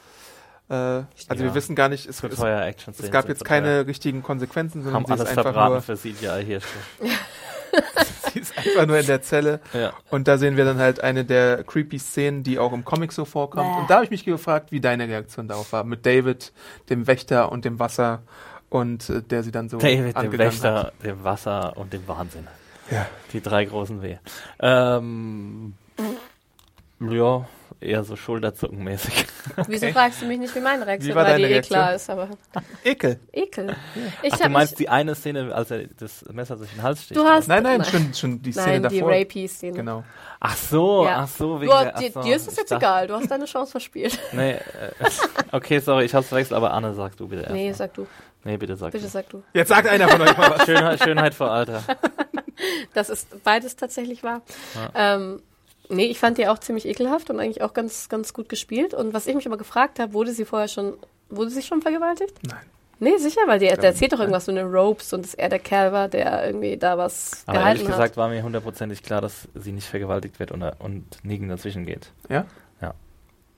[0.68, 0.74] So.
[0.74, 1.40] Äh, also Ja.
[1.40, 5.06] wir wissen gar nicht, es, es, teuer es gab jetzt keine richtigen Konsequenzen, sondern Haben
[5.06, 6.60] sie ist alles einfach verbraten nur, für CGI hier.
[8.32, 9.60] sie ist einfach nur in der Zelle.
[9.72, 9.92] Ja.
[10.10, 13.24] Und da sehen wir dann halt eine der creepy Szenen, die auch im Comic so
[13.24, 13.68] vorkommt.
[13.72, 13.80] Bäh.
[13.80, 15.84] Und da habe ich mich gefragt, wie deine Reaktion darauf war.
[15.84, 16.52] Mit David,
[16.90, 18.22] dem Wächter und dem Wasser
[18.70, 21.04] und äh, der sie dann so David, dem Wächter, hat.
[21.04, 22.46] dem Wasser und dem Wahnsinn.
[22.90, 23.06] Ja.
[23.32, 24.16] Die drei großen W.
[24.60, 25.74] Ähm,
[27.00, 27.46] ja,
[27.80, 29.26] eher so Schulterzuckenmäßig.
[29.68, 32.08] Wieso fragst du mich nicht, wie meine Reaktion Wie war Weil die eh klar ist,
[32.10, 32.28] aber
[32.84, 33.20] Ekel.
[33.32, 33.76] Ekel.
[34.22, 37.18] Ich Ach, du meinst die eine Szene, als er das Messer durch den Hals sticht?
[37.18, 37.88] Du hast- Nein, nein, Nein.
[37.90, 39.12] schon, schon die Szene nein, die davor.
[39.12, 39.76] Rapey-Szene.
[39.76, 40.04] Genau.
[40.40, 41.20] Ach so, Ja.
[41.22, 41.54] ach so.
[41.56, 43.44] Du, Wegen der, ach dir, so, dir ist es jetzt dachte- egal, du hast deine
[43.46, 44.18] Chance verspielt.
[44.32, 44.60] Nee, äh,
[45.52, 47.52] okay, sorry, ich hab's verwechselt, aber Anne, sag du bitte erst.
[47.54, 47.74] Nee, mal.
[47.74, 48.06] sag du.
[48.44, 49.10] nee, bitte sag Bitte du.
[49.10, 49.42] sag du.
[49.54, 50.64] Jetzt sagt einer von euch mal was.
[50.66, 51.82] Schönheit, Schönheit vor Alter.
[52.94, 54.40] Das ist beides tatsächlich wahr.
[54.94, 55.42] Ähm,
[55.88, 58.94] nee, ich fand die auch ziemlich ekelhaft und eigentlich auch ganz, ganz gut gespielt.
[58.94, 60.94] Und was ich mich aber gefragt habe, wurde sie vorher schon,
[61.28, 62.34] wurde sie schon vergewaltigt?
[62.46, 62.58] Nein.
[62.98, 65.58] Nee, sicher, weil die, der erzählt doch irgendwas so eine Ropes und dass er der
[65.58, 68.16] Kerl war, der irgendwie da was Aber ehrlich gehalten gesagt hat.
[68.16, 72.10] war mir hundertprozentig klar, dass sie nicht vergewaltigt wird und, und Negan dazwischen geht.
[72.30, 72.46] Ja?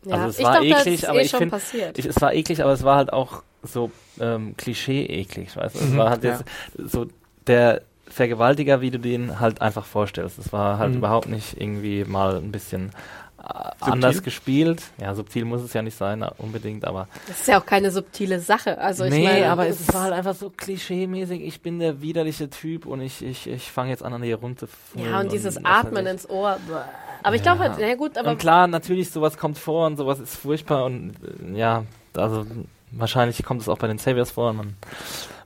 [0.05, 1.99] Ja, also es ich war das eklig, ist aber eh ich schon find- passiert.
[1.99, 5.79] Ich, es war eklig, aber es war halt auch so ähm, Klischee-eklig, weißt du?
[5.81, 6.31] Es Mhm, war halt ja.
[6.33, 6.45] jetzt
[6.79, 7.07] so
[7.49, 10.39] der Vergewaltiger, wie du den halt einfach vorstellst.
[10.39, 10.99] Es war halt Mhm.
[10.99, 12.91] überhaupt nicht irgendwie mal ein bisschen
[13.39, 14.83] äh, anders gespielt.
[15.01, 17.91] Ja, subtil muss es ja nicht sein, äh, unbedingt, aber Das ist ja auch keine
[17.91, 18.79] subtile Sache.
[18.79, 21.43] Also ich nee, meine, aber das es war halt einfach so klischee-mäßig.
[21.43, 25.11] Ich bin der widerliche Typ und ich, ich, ich fange jetzt an, an dir rumzuführen.
[25.13, 26.59] Ja, und dieses weiß Atmen ins Ohr.
[26.67, 26.75] bäh.
[27.23, 27.55] Aber ich Ja.
[27.55, 30.85] glaube halt, na gut, aber und klar, natürlich, sowas kommt vor und sowas ist furchtbar
[30.85, 31.15] und
[31.55, 31.85] äh, ja,
[32.17, 32.45] also
[32.91, 34.53] wahrscheinlich kommt es auch bei den Saviors vor.
[34.53, 34.75] Man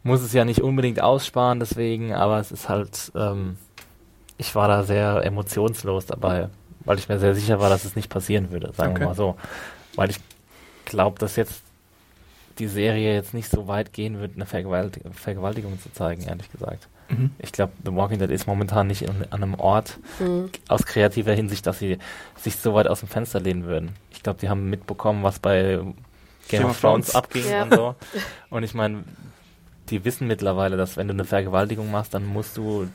[0.02, 3.56] muss es ja nicht unbedingt aussparen, deswegen, aber es ist halt, ähm,
[4.38, 6.48] ich war da sehr emotionslos dabei,
[6.84, 9.00] weil ich mir sehr sicher war, dass es nicht passieren würde, sagen Okay.
[9.02, 9.36] wir mal so.
[9.94, 10.18] Weil ich
[10.84, 11.62] glaube, dass jetzt
[12.58, 16.88] die Serie jetzt nicht so weit gehen wird, eine Vergewaltig Vergewaltigung zu zeigen, ehrlich gesagt.
[17.08, 17.30] Mhm.
[17.38, 20.50] Ich glaube, The Walking Dead ist momentan nicht in, an einem Ort Mhm.
[20.68, 21.98] aus kreativer Hinsicht, dass sie
[22.36, 23.90] sich so weit aus dem Fenster lehnen würden.
[24.10, 25.80] Ich glaube, die haben mitbekommen, was bei
[26.48, 27.62] Game, of Thrones abging Ja.
[27.62, 27.94] und so.
[28.50, 29.04] Und ich meine,
[29.90, 32.88] die wissen mittlerweile, dass wenn du eine Vergewaltigung machst, dann musst du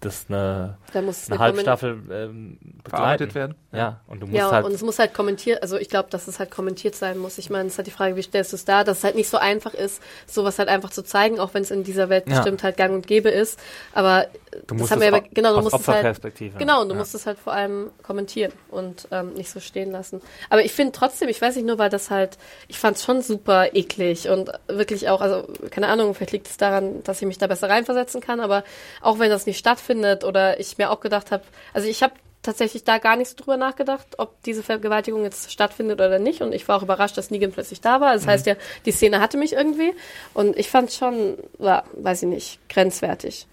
[0.00, 3.34] das eine, da muss eine Halbstaffel ähm, begleiten.
[3.34, 3.54] werden.
[3.72, 6.28] Ja, und du musst Ja, halt und es muss halt kommentiert, also ich glaube, dass
[6.28, 7.38] es halt kommentiert sein muss.
[7.38, 9.14] Ich meine, es ist halt die Frage, wie stellst du es dar, dass es halt
[9.16, 12.28] nicht so einfach ist, sowas halt einfach zu zeigen, auch wenn es in dieser Welt
[12.28, 12.36] Ja.
[12.36, 13.58] bestimmt halt gang und gäbe ist.
[13.94, 14.26] Aber
[14.66, 16.58] du das musst haben es wir genau, du musst es halt, Opferperspektive.
[16.58, 16.98] genau, und du ja.
[16.98, 20.20] musst es halt vor allem kommentieren und ähm, nicht so stehen lassen.
[20.50, 22.38] Aber ich finde trotzdem, ich weiß nicht nur, weil das halt,
[22.68, 26.56] ich fand es schon super eklig und wirklich auch, also keine Ahnung, vielleicht liegt es
[26.56, 28.64] daran, dass ich mich da besser reinversetzen kann, aber
[29.00, 31.42] auch wenn das nicht stattfindet oder ich mir auch gedacht habe,
[31.72, 32.14] also ich habe
[32.46, 36.40] tatsächlich da gar nicht so drüber nachgedacht, ob diese Vergewaltigung jetzt stattfindet oder nicht.
[36.40, 38.14] Und ich war auch überrascht, dass Negan plötzlich da war.
[38.14, 38.54] Das heißt ja,
[38.86, 39.92] die Szene hatte mich irgendwie.
[40.32, 43.46] Und ich fand schon, war, weiß ich nicht, grenzwertig.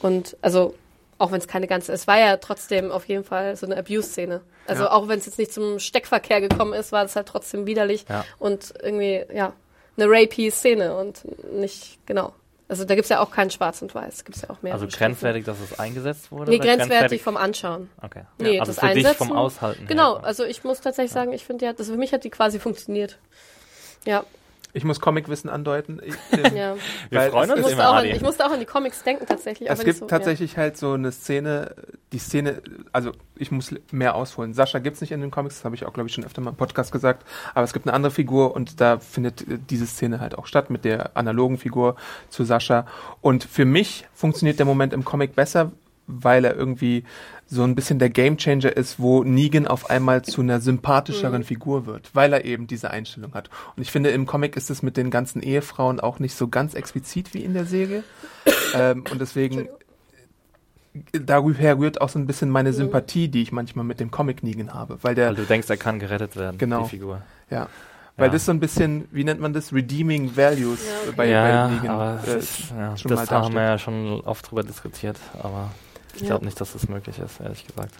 [0.00, 0.74] Und also,
[1.18, 4.40] auch wenn es keine ganze, es war ja trotzdem auf jeden Fall so eine Abuse-Szene.
[4.66, 4.92] Also Ja.
[4.92, 8.24] auch wenn es jetzt nicht zum Steckverkehr gekommen ist, war es halt trotzdem widerlich Ja.
[8.38, 9.52] und irgendwie, ja,
[9.96, 11.22] eine rapey-Szene und
[11.52, 12.32] nicht, genau.
[12.68, 14.74] Also da gibt's ja auch kein Schwarz und Weiß, gibt's ja auch mehr.
[14.74, 16.50] Also grenzwertig, dass es eingesetzt wurde?
[16.50, 17.88] Nee, grenzwertig vom Anschauen.
[18.02, 18.24] Okay.
[18.36, 19.28] Nee, also das für dich Einsetzen.
[19.28, 19.86] vom Aushalten.
[19.86, 20.24] Genau, her.
[20.24, 23.18] also ich muss tatsächlich sagen, ich finde, ja, das für mich hat die quasi funktioniert.
[24.04, 24.22] Ja,
[24.72, 26.00] Ich muss Comicwissen andeuten.
[26.04, 26.76] Ich, ähm, ja.
[27.10, 28.60] Wir weil freuen es uns Ich ist- musste, immer, auch an, ich musste auch an
[28.60, 29.70] die Comics denken tatsächlich.
[29.70, 31.74] Es gibt so, tatsächlich halt so eine Szene,
[32.12, 32.62] die Szene,
[32.92, 34.52] also ich muss mehr ausholen.
[34.54, 36.50] Sascha gibt's nicht in den Comics, das habe ich auch, glaube ich, schon öfter mal
[36.50, 40.36] im Podcast gesagt, aber es gibt eine andere Figur und da findet diese Szene halt
[40.36, 41.96] auch statt mit der analogen Figur
[42.28, 42.86] zu Sascha.
[43.20, 45.72] Und für mich funktioniert der Moment im Comic besser,
[46.08, 47.04] weil er irgendwie
[47.46, 52.10] so ein bisschen der Gamechanger ist, wo Negan auf einmal zu einer sympathischeren Figur wird,
[52.14, 53.48] weil er eben diese Einstellung hat.
[53.76, 56.74] Und ich finde, im Comic ist es mit den ganzen Ehefrauen auch nicht so ganz
[56.74, 58.02] explizit wie in der Serie.
[58.74, 59.68] ähm, und deswegen
[61.12, 64.74] daher rührt auch so ein bisschen meine Sympathie, die ich manchmal mit dem Comic Negan
[64.74, 66.82] habe, weil der Weil du denkst, er kann gerettet werden, Genau.
[66.84, 67.22] die Figur.
[67.50, 67.68] ja,
[68.16, 68.32] weil Ja.
[68.32, 71.12] das so ein bisschen, wie nennt man das, redeeming values Ja, okay.
[71.16, 74.20] bei, ja, bei Negan aber äh, ist, ja, schon mal das haben wir ja schon
[74.22, 75.70] oft drüber diskutiert, aber
[76.22, 76.34] ich Ja.
[76.34, 77.94] glaube nicht, dass das möglich ist, ehrlich gesagt.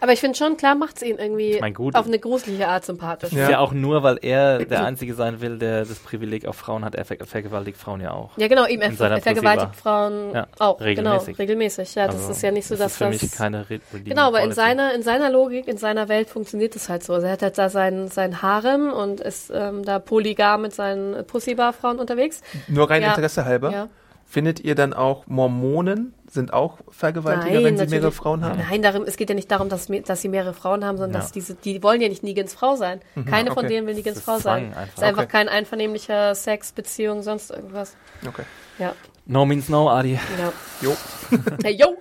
[0.00, 1.94] Aber ich finde schon, klar macht es ihn irgendwie Ich mein, gut.
[1.96, 3.32] auf eine gruselige Art sympathisch.
[3.32, 3.44] Ja.
[3.44, 6.84] Ist ja auch nur, weil er der Einzige sein will, der das Privileg auf Frauen
[6.84, 6.94] hat.
[6.94, 8.36] Er ver vergewaltigt Frauen ja auch.
[8.36, 9.74] Ja, genau, ihm er, er vergewaltigt.
[9.76, 10.80] Frauen Ja, auch.
[10.80, 11.26] regelmäßig.
[11.26, 11.94] Genau, regelmäßig.
[11.94, 13.22] Ja, das Also, ist ja nicht so, dass ist für das.
[13.22, 16.88] mich keine Re Genau, aber in seiner, in seiner Logik, in seiner Welt funktioniert es
[16.88, 17.14] halt so.
[17.14, 21.26] Also er hat halt da sein, sein Harem und ist ähm, da polygam mit seinen
[21.26, 22.40] Pussybar-Frauen unterwegs.
[22.68, 23.08] Nur rein Ja.
[23.08, 23.72] Interesse halber.
[23.72, 23.88] Ja.
[24.26, 28.58] Findet ihr dann auch Mormonen sind auch Vergewaltiger, Nein, wenn sie mehrere Frauen haben?
[28.58, 31.20] Nein, darum, es geht ja nicht darum, dass, dass sie mehrere Frauen haben, sondern Ja.
[31.20, 33.00] dass diese, die wollen ja nicht Negans Frau sein.
[33.28, 33.68] Keine von okay.
[33.74, 34.66] denen will Negans Frau sein.
[34.68, 34.82] Einfach.
[34.88, 35.32] Es ist einfach Okay.
[35.32, 37.96] kein einvernehmlicher Sex, Beziehung, sonst irgendwas.
[38.26, 38.44] Okay.
[38.78, 38.94] Ja,
[39.26, 40.14] No means no, Adi.
[40.14, 40.52] ja.
[40.80, 40.96] Jo,
[41.62, 41.96] Hey, yo!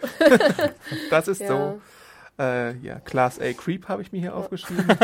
[1.12, 1.48] das ist Ja.
[1.48, 1.82] so.
[2.40, 4.88] Äh, ja, Class A Creep habe ich mir hier aufgeschrieben.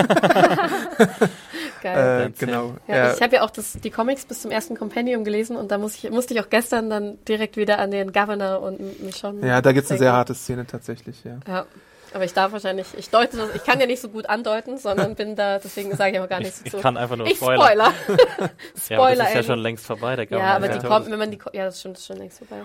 [1.93, 2.27] Geil.
[2.27, 2.75] Äh, genau.
[2.87, 5.71] Ja, Ja, ich habe ja auch das, die Comics bis zum ersten Compendium gelesen und
[5.71, 9.45] da muss ich, musste ich auch gestern dann direkt wieder an den Governor und Michonne.
[9.47, 11.39] ja, da gibt's eine sehr harte Szene tatsächlich, ja.
[11.47, 11.65] Ja.
[12.13, 15.15] Aber ich darf wahrscheinlich, ich deute das, ich kann ja nicht so gut andeuten, sondern
[15.15, 16.81] bin da, deswegen sage ich aber gar nichts Ich, ich dazu.
[16.81, 17.61] kann einfach nur Ich spoilern.
[17.67, 17.93] Spoiler.
[18.37, 20.79] Ja, aber das Spoiler, ist ja schon längst vorbei, der Ja, aber Governor.
[20.81, 22.63] die kommt, wenn man die, ja, das stimmt, das ist schon längst vorbei.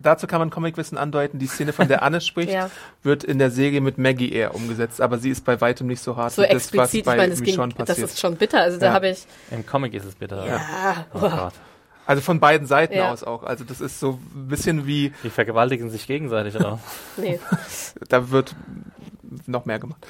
[0.00, 1.38] Dazu kann man Comicwissen andeuten.
[1.38, 2.70] Die Szene, von der Anne spricht, Ja.
[3.02, 6.16] wird in der Serie mit Maggie eher umgesetzt, aber sie ist bei weitem nicht so
[6.16, 8.08] hart So wie das, explizit, was ich bei meine, das, ging, das passiert.
[8.10, 8.60] ist schon bitter.
[8.60, 8.92] Also da Ja.
[8.92, 10.46] habe ich, Im Comic ist es bitter.
[10.46, 11.52] ja, Oh Gott.
[12.06, 13.12] Also von beiden Seiten Ja.
[13.12, 13.42] aus auch.
[13.42, 16.78] Also das ist so ein bisschen wie, Die vergewaltigen sich gegenseitig, oder?
[17.18, 17.38] nee,
[18.08, 18.54] da wird
[19.46, 20.06] noch mehr gemacht.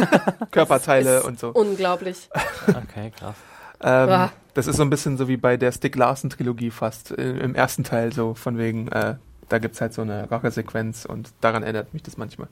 [0.50, 1.50] Körperteile ist und so.
[1.50, 2.28] unglaublich.
[2.68, 3.36] Okay, krass.
[3.82, 4.28] Ähm.
[4.54, 7.54] Das ist so ein bisschen so wie bei der Stick Larson Trilogie fast äh, im
[7.54, 9.16] ersten Teil so von wegen äh,
[9.48, 12.48] da gibt's halt so eine Rachesequenz und daran erinnert mich das manchmal.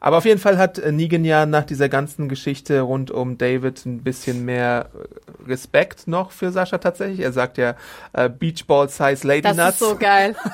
[0.00, 3.84] Aber auf jeden Fall hat äh, Negan ja nach dieser ganzen Geschichte rund um David
[3.86, 7.20] ein bisschen mehr äh, Respekt noch für Sascha tatsächlich.
[7.20, 7.74] Er sagt ja
[8.12, 9.70] äh, Beachball Size Lady Das Nuts.
[9.70, 10.36] ist so geil.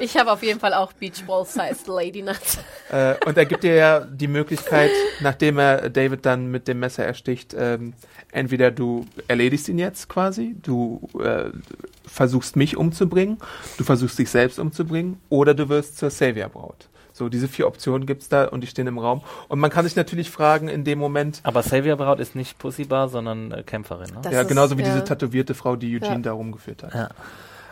[0.00, 2.58] Ich habe auf jeden Fall auch Beachball-sized Lady Nuts.
[2.90, 4.90] Äh, und er gibt dir ja die Möglichkeit,
[5.20, 7.92] nachdem er David dann mit dem Messer ersticht, ähm,
[8.32, 11.50] entweder du erledigst ihn jetzt quasi, du äh,
[12.12, 13.38] versuchst mich umzubringen,
[13.78, 16.88] du versuchst dich selbst umzubringen oder du wirst zur Savior-Braut.
[17.12, 19.20] So, diese vier Optionen gibt's da und die stehen im Raum.
[19.48, 23.08] Und man kann sich natürlich fragen in dem Moment, Aber Savior Braut ist nicht Pussybar,
[23.08, 24.20] sondern äh, Kämpferin, ne?
[24.22, 24.88] Das ja, ist- genauso wie ja.
[24.92, 26.18] diese tätowierte Frau, die Eugene Ja.
[26.18, 26.94] da rumgeführt hat.
[26.94, 27.08] Ja.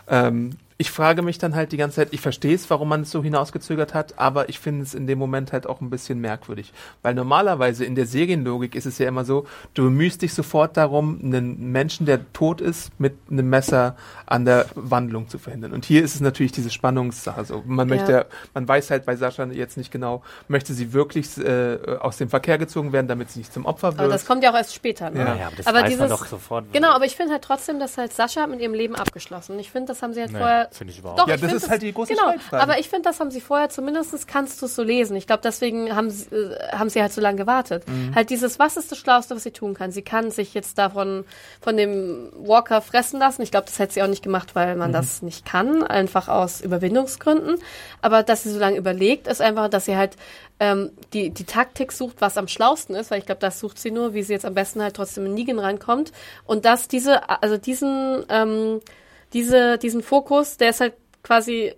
[0.09, 0.51] Ähm,
[0.81, 3.21] ich frage mich dann halt die ganze Zeit, ich verstehe es, warum man es so
[3.21, 6.73] hinausgezögert hat, aber ich finde es in dem Moment halt auch ein bisschen merkwürdig.
[7.03, 11.19] Weil normalerweise in der Serienlogik ist es ja immer so, du bemühst dich sofort darum,
[11.21, 15.73] einen Menschen, der tot ist, mit einem Messer an der Wandlung zu verhindern.
[15.73, 17.45] Und hier ist es natürlich diese Spannungssache.
[17.45, 17.97] So, man Ja.
[17.97, 22.29] möchte, man weiß halt bei Sascha jetzt nicht genau, möchte sie wirklich äh, aus dem
[22.31, 24.01] Verkehr gezogen werden, damit sie nicht zum Opfer wird.
[24.01, 25.11] Aber das kommt ja auch erst später.
[25.11, 25.19] Ne?
[25.19, 25.35] Ja.
[25.35, 26.73] Ja, aber das Aber weiß man dieses- doch sofort.
[26.73, 29.59] Genau, aber ich finde halt trotzdem, dass halt Sascha mit ihrem Leben abgeschlossen.
[29.59, 30.68] Ich finde, das haben sie halt Nee, vorher.
[30.73, 32.63] Finde ich überhaupt Doch, Ja, ich das ist halt die große Genau, Streitfrage.
[32.63, 35.17] aber ich finde, das haben sie vorher, zumindest kannst du es so lesen.
[35.17, 37.87] Ich glaube, deswegen haben sie, äh, haben sie halt so lange gewartet.
[37.89, 38.15] Mhm.
[38.15, 39.93] Halt dieses, was ist das Schlauste, was sie tun kann?
[39.93, 41.25] Sie kann sich jetzt davon,
[41.61, 43.43] von dem Walker fressen lassen.
[43.43, 44.79] Ich glaube, das hätte sie auch nicht gemacht, weil Mhm.
[44.79, 47.57] man das nicht kann, einfach aus Überwindungsgründen.
[48.03, 50.17] Aber dass sie so lange überlegt, ist einfach, dass sie halt
[50.61, 53.93] ähm, die, die Taktik sucht, was am schlausten ist, weil ich glaube, das sucht sie
[53.93, 56.11] nur, wie sie jetzt am besten halt trotzdem in Negan rankommt.
[56.47, 58.81] Und dass diese, also diesen, ähm,
[59.33, 61.75] diese, diesen Fokus, der ist halt quasi,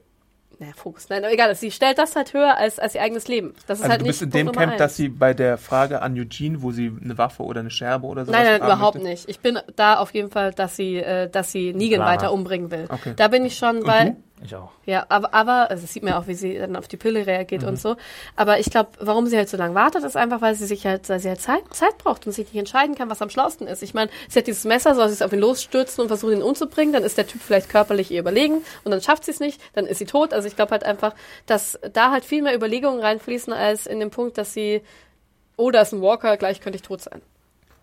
[0.59, 3.55] naja, Fokus, nein, aber egal, sie stellt das halt höher als, als ihr eigenes Leben.
[3.67, 5.33] Das ist also halt du nicht bist in Punkt dem Nummer Camp, dass sie bei
[5.33, 8.61] der Frage an Eugene, wo sie eine Waffe oder eine Scherbe oder so Nein, nein,
[8.61, 9.29] überhaupt nicht.
[9.29, 12.13] Ich bin da auf jeden Fall, dass sie, äh, dass sie Negan Planer.
[12.13, 12.87] weiter umbringen will.
[12.89, 13.15] Okay.
[13.17, 14.71] Da bin ich schon, weil, Ich auch.
[14.87, 17.69] ja, aber, aber, also sieht man auch, wie sie dann auf die Pille reagiert Mhm.
[17.69, 17.97] und so.
[18.37, 21.09] Aber ich glaube, warum sie halt so lange wartet, ist einfach, weil sie sich halt,
[21.11, 23.83] weil sie halt Zeit, Zeit braucht und sich nicht entscheiden kann, was am schlausten ist.
[23.83, 26.43] Ich meine, sie hat dieses Messer, soll sie es auf ihn losstürzen und versuchen, ihn
[26.43, 29.61] umzubringen, dann ist der Typ vielleicht körperlich ihr überlegen und dann schafft sie es nicht,
[29.75, 30.33] dann ist sie tot.
[30.33, 31.15] Also ich glaube halt einfach,
[31.45, 34.81] dass da halt viel mehr Überlegungen reinfließen, als in dem Punkt, dass sie,
[35.57, 37.21] oh, da ist ein Walker, gleich könnte ich tot sein.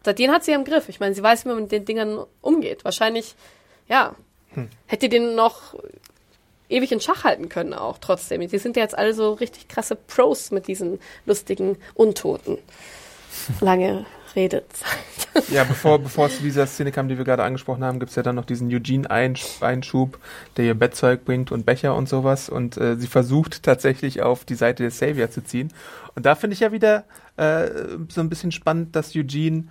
[0.08, 0.90] Den hat sie im Griff.
[0.90, 2.86] Ich meine, sie weiß, wie man mit den Dingern umgeht.
[2.86, 3.36] Wahrscheinlich,
[3.90, 4.16] ja,
[4.88, 5.76] hätte den noch
[6.70, 8.42] ewig in Schach halten können auch trotzdem.
[8.48, 12.58] Die sind ja jetzt alle so richtig krasse Pros mit diesen lustigen Untoten.
[13.62, 14.06] Lange
[14.36, 14.98] Redezeit.
[15.52, 18.24] Ja, bevor, bevor es zu dieser Szene kam, die wir gerade angesprochen haben, gibt's ja
[18.24, 20.18] dann noch diesen Eugene-Einschub,
[20.58, 22.50] der ihr Bettzeug bringt und Becher und sowas.
[22.50, 25.72] Und äh, sie versucht tatsächlich auf die Seite des Savior zu ziehen.
[26.16, 27.04] Und da finde ich ja wieder
[27.36, 27.70] äh,
[28.10, 29.66] so ein bisschen spannend, dass Eugene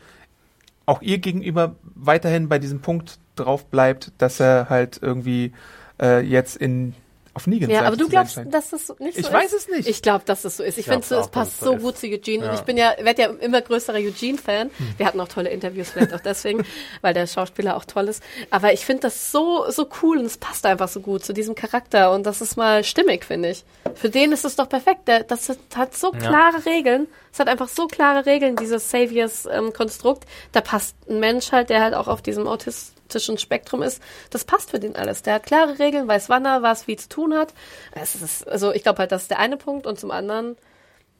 [0.86, 5.52] auch ihr gegenüber weiterhin bei diesem Punkt drauf bleibt, dass er halt irgendwie
[6.00, 6.94] äh, jetzt in
[7.34, 8.54] auf Negan Ja, aber du glaubst, scheint.
[8.54, 9.30] dass das nicht so Ich ist?
[9.30, 9.86] weiß es nicht.
[9.86, 10.78] Ich glaube, dass das so ist.
[10.78, 12.00] Ich, Ich finde, es passt so so gut ist.
[12.00, 12.44] zu Eugene.
[12.44, 12.54] Und Ja.
[12.54, 14.70] ich bin ja, werde ja immer größerer Eugene-Fan.
[14.96, 16.64] Wir hatten auch tolle Interviews, vielleicht auch deswegen,
[17.02, 18.22] weil der Schauspieler auch toll ist.
[18.48, 21.54] Aber ich finde das so, so cool und es passt einfach so gut zu diesem
[21.54, 22.10] Charakter.
[22.12, 23.64] Und das ist mal stimmig, finde ich.
[23.94, 25.06] Für den ist es doch perfekt.
[25.06, 26.18] Der, das hat- so Ja.
[26.18, 27.06] klare Regeln.
[27.36, 30.24] Es hat einfach so klare Regeln, dieses Saviors-Konstrukt.
[30.52, 34.02] da passt ein Mensch halt, der halt auch auf diesem autistischen Spektrum ist.
[34.30, 35.20] Das passt für den alles.
[35.20, 37.52] Der hat klare Regeln, weiß wann er was wie zu tun hat.
[37.94, 39.86] Ist, also ich glaube halt, das ist der eine Punkt.
[39.86, 40.56] Und zum anderen,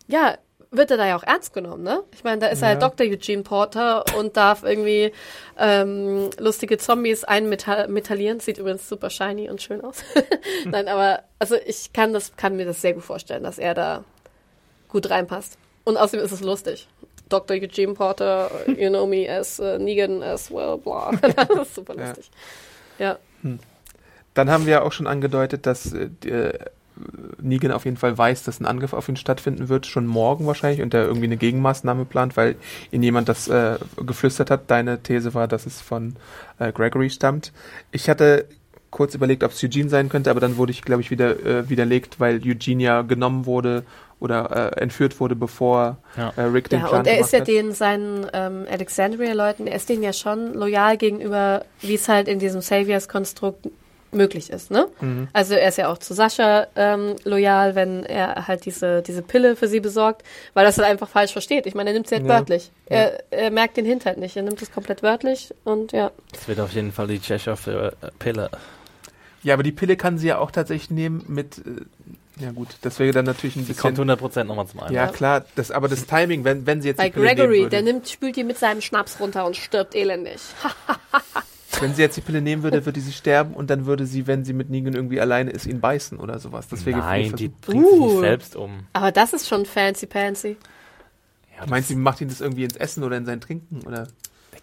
[0.07, 0.39] ja,
[0.71, 2.03] wird er da ja auch ernst genommen, ne?
[2.14, 3.07] Ich meine, da ist er halt Dr.
[3.07, 5.12] Eugene Porter und darf irgendwie
[5.59, 8.41] ähm, lustige Zombies einmetallieren.
[8.41, 10.03] Sieht übrigens super shiny und schön aus.
[10.64, 14.03] Nein, aber also ich kann das, kann mir das sehr gut vorstellen, dass er da
[14.89, 15.59] gut reinpasst.
[15.87, 16.89] Und außerdem ist es lustig.
[17.28, 17.57] Dr.
[17.57, 21.12] Eugene Porter, you know me as uh, Negan as well, bla.
[21.22, 22.09] das ist super Ja.
[22.09, 22.30] lustig.
[22.99, 23.18] Ja.
[24.34, 26.59] Dann haben wir ja auch schon angedeutet, dass äh, äh,
[27.41, 30.82] Negan auf jeden Fall weiß, dass ein Angriff auf ihn stattfinden wird, schon morgen wahrscheinlich,
[30.82, 32.57] und er irgendwie eine Gegenmaßnahme plant, weil
[32.91, 34.70] ihn jemand das äh, geflüstert hat.
[34.70, 36.16] Deine These war, dass es von
[36.59, 37.53] äh, Gregory stammt.
[37.93, 38.47] Ich hatte
[38.91, 41.68] kurz überlegt, ob es Eugene sein könnte, aber dann wurde ich, glaube ich, wieder äh,
[41.68, 43.84] widerlegt, weil Eugene ja genommen wurde
[44.21, 46.33] oder äh, entführt wurde, bevor Ja.
[46.37, 47.49] äh, Rick den Ja, Plan und er ist ja hat.
[47.49, 52.39] den seinen ähm, Alexandria-Leuten, er ist denen ja schon loyal gegenüber, wie es halt in
[52.39, 53.69] diesem Saviors-Konstrukt
[54.12, 54.87] möglich ist, ne?
[55.01, 55.29] Mhm.
[55.35, 59.57] Also er ist ja auch zu Sascha ähm, loyal, wenn er halt diese, diese Pille
[59.57, 60.23] für sie besorgt,
[60.55, 61.67] weil das halt einfach falsch versteht.
[61.67, 62.31] Ich meine, er nimmt sie halt Ja.
[62.31, 62.71] wörtlich.
[62.87, 64.35] Er, er merkt den Hint halt nicht.
[64.37, 66.12] Er nimmt es komplett wörtlich und ja.
[66.33, 68.51] Das wird auf jeden Fall die Cheshire-Pille.
[69.43, 71.62] Ja, aber die Pille kann sie ja auch tatsächlich nehmen mit, äh,
[72.39, 73.95] ja gut, das wäre dann natürlich ein Die bisschen...
[73.95, 74.95] kommt 100% nochmal zum Einsatz.
[74.95, 77.59] Ja, klar, das, aber das Timing, wenn, wenn sie jetzt Bei die Pille nehmen Gregory,
[77.61, 80.41] würde, der nimmt, spült die mit seinem Schnaps runter und stirbt elendig.
[81.80, 84.45] wenn sie jetzt die Pille nehmen würde, würde sie sterben und dann würde sie, wenn
[84.45, 86.68] sie mit Negan irgendwie alleine ist, ihn beißen oder sowas.
[86.68, 88.07] Das wäre Nein, die bringt sich Uh.
[88.09, 88.87] nicht selbst um.
[88.93, 90.57] Aber das ist schon fancy pansy.
[91.57, 94.09] Ja, Du meinst, sie macht ihn das irgendwie ins Essen oder in sein Trinken oder?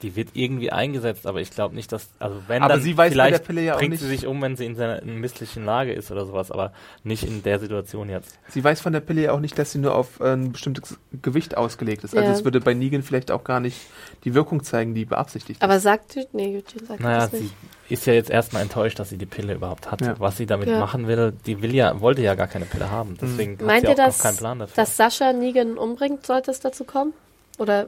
[0.04, 3.12] Die wird irgendwie eingesetzt, aber ich glaube nicht, dass, also wenn Aber dann, sie weiß
[3.14, 5.16] vielleicht der Pille ja auch bringt nicht- sie sich um, wenn sie in seiner in
[5.20, 6.74] misslichen Lage ist oder sowas, aber
[7.04, 8.38] nicht in der Situation jetzt.
[8.50, 10.98] Sie weiß von der Pille ja auch nicht, dass sie nur auf äh, ein bestimmtes
[11.22, 12.16] Gewicht ausgelegt ist.
[12.16, 12.34] Also Ja.
[12.36, 13.80] es würde bei Negan vielleicht auch gar nicht
[14.26, 15.64] die Wirkung zeigen, die beabsichtigt ist.
[15.64, 17.56] Aber sagt, nee, Eugene sagt Naja, das sie nicht.
[17.90, 20.02] ist ja jetzt erstmal enttäuscht, dass sie die Pille überhaupt hat.
[20.02, 20.20] Ja.
[20.20, 20.80] Was sie damit Ja.
[20.80, 23.18] machen will, die will ja, wollte ja gar keine Pille haben.
[23.22, 24.76] Deswegen hat Meint sie ihr, auch dass, noch keinen Plan dafür.
[24.76, 27.14] dass Sascha Negan umbringt, sollte es dazu kommen?
[27.58, 27.88] Oder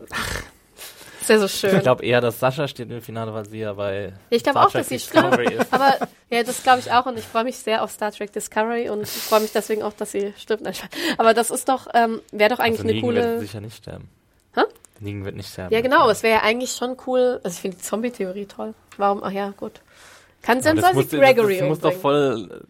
[1.26, 1.76] ist ja so schön.
[1.76, 4.72] ich glaube eher, dass Sascha steht im Finale, weil sie ja bei ich glaube auch,
[4.72, 5.64] Trek dass sie Discovery stirbt.
[5.64, 5.74] ist.
[5.74, 5.98] Aber
[6.30, 9.02] ja, das glaube ich auch und ich freue mich sehr auf Star Trek Discovery und
[9.04, 10.64] ich freue mich deswegen auch, dass sie stirbt.
[10.64, 10.74] Nein.
[11.18, 13.40] Aber das ist doch, ähm, wäre doch eigentlich also eine Negan wird coole.
[13.40, 14.10] sicher nicht sterben.
[14.56, 14.62] Hä?
[15.00, 15.74] Negan wird nicht sterben.
[15.74, 17.40] Ja, genau, es wäre ja eigentlich schon cool.
[17.44, 18.74] Also ich finde die Zombie-Theorie toll.
[18.98, 19.24] Warum?
[19.24, 19.82] Ach ja, gut.
[20.46, 22.62] Kann Ja, dann das soll muss, sie Gregory das muss doch voll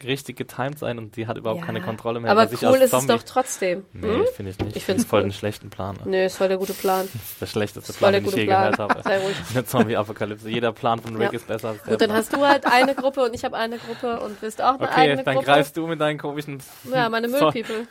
[0.00, 1.66] äh, richtig getimed sein und die hat überhaupt Ja.
[1.66, 2.30] keine Kontrolle mehr.
[2.30, 3.08] Aber cool ist es Zombie.
[3.08, 3.84] doch trotzdem.
[3.92, 4.24] Nee, Hm?
[4.36, 4.76] finde ich nicht.
[4.76, 5.24] Ich find's voll cool.
[5.24, 5.96] einen schlechten Plan.
[6.04, 7.08] Nö, ist voll der gute Plan.
[7.12, 8.70] Das ist der schlechteste Plan, der den ich je Plan.
[8.72, 9.02] gehört habe.
[9.02, 9.34] Sei ruhig.
[9.52, 10.48] Eine Zombie-Apokalypse.
[10.48, 11.36] Jeder Plan von Rick Ja.
[11.38, 12.18] ist besser als der Gut, dann Plan.
[12.20, 15.00] hast du halt eine Gruppe und ich habe eine Gruppe und willst auch eine Okay,
[15.00, 15.46] eigene dann Gruppe.
[15.46, 16.58] greifst du mit deinen komischen...
[16.92, 17.86] Ja, meine Müllpeople.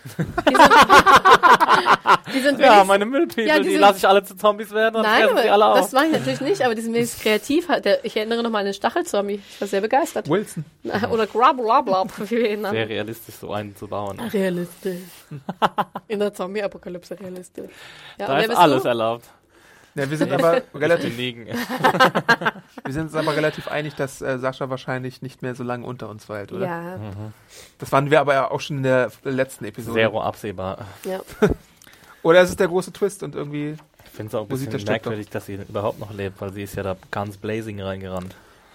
[0.47, 0.61] Die sind,
[2.35, 5.01] die sind Ja, meine Müllpipel, Ja, die die, lasse ich alle zu Zombies werden und
[5.03, 5.77] Nein, fressen sie alle auf.
[5.79, 7.67] das mache ich natürlich nicht, aber die sind wenigstens kreativ.
[8.03, 9.32] Ich erinnere nochmal an den Stachelzombie.
[9.35, 10.29] Ich war sehr begeistert.
[10.29, 10.65] Wilson.
[11.11, 12.87] Oder Grablablab, wie wir ihn Sehr nennen.
[12.87, 14.19] realistisch, so einen zu bauen.
[14.19, 15.01] Realistisch.
[16.07, 17.71] In der Zombie-Apokalypse realistisch.
[18.17, 18.89] Ja, Da ist alles du?
[18.89, 19.25] erlaubt.
[19.95, 25.21] Ja, wir sind aber relativ, wir sind uns aber relativ einig, dass äh, Sascha wahrscheinlich
[25.21, 26.65] nicht mehr so lange unter uns weilt, oder?
[26.65, 26.99] Ja,
[27.77, 29.99] Das waren wir aber ja auch schon in der letzten Episode.
[29.99, 30.85] Zero absehbar.
[31.05, 31.21] ja.
[32.23, 33.75] Oder es ist der große Twist und irgendwie,
[34.05, 36.73] Ich finde es auch ein bisschen merkwürdig, dass sie überhaupt noch lebt, weil sie ist
[36.75, 38.33] ja da ganz blazing reingerannt.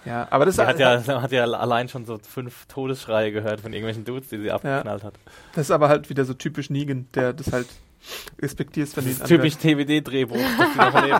[0.09, 4.05] Ja, aber das, hat ja, hat ja allein schon so fünf Todesschreie gehört von irgendwelchen
[4.05, 5.13] Dudes, die sie abgeknallt hat.
[5.53, 7.67] das ist aber halt wieder so typisch Negan, der das halt
[8.41, 10.37] respektiert, wenn Das ihn typisch TWD-Drehbuch.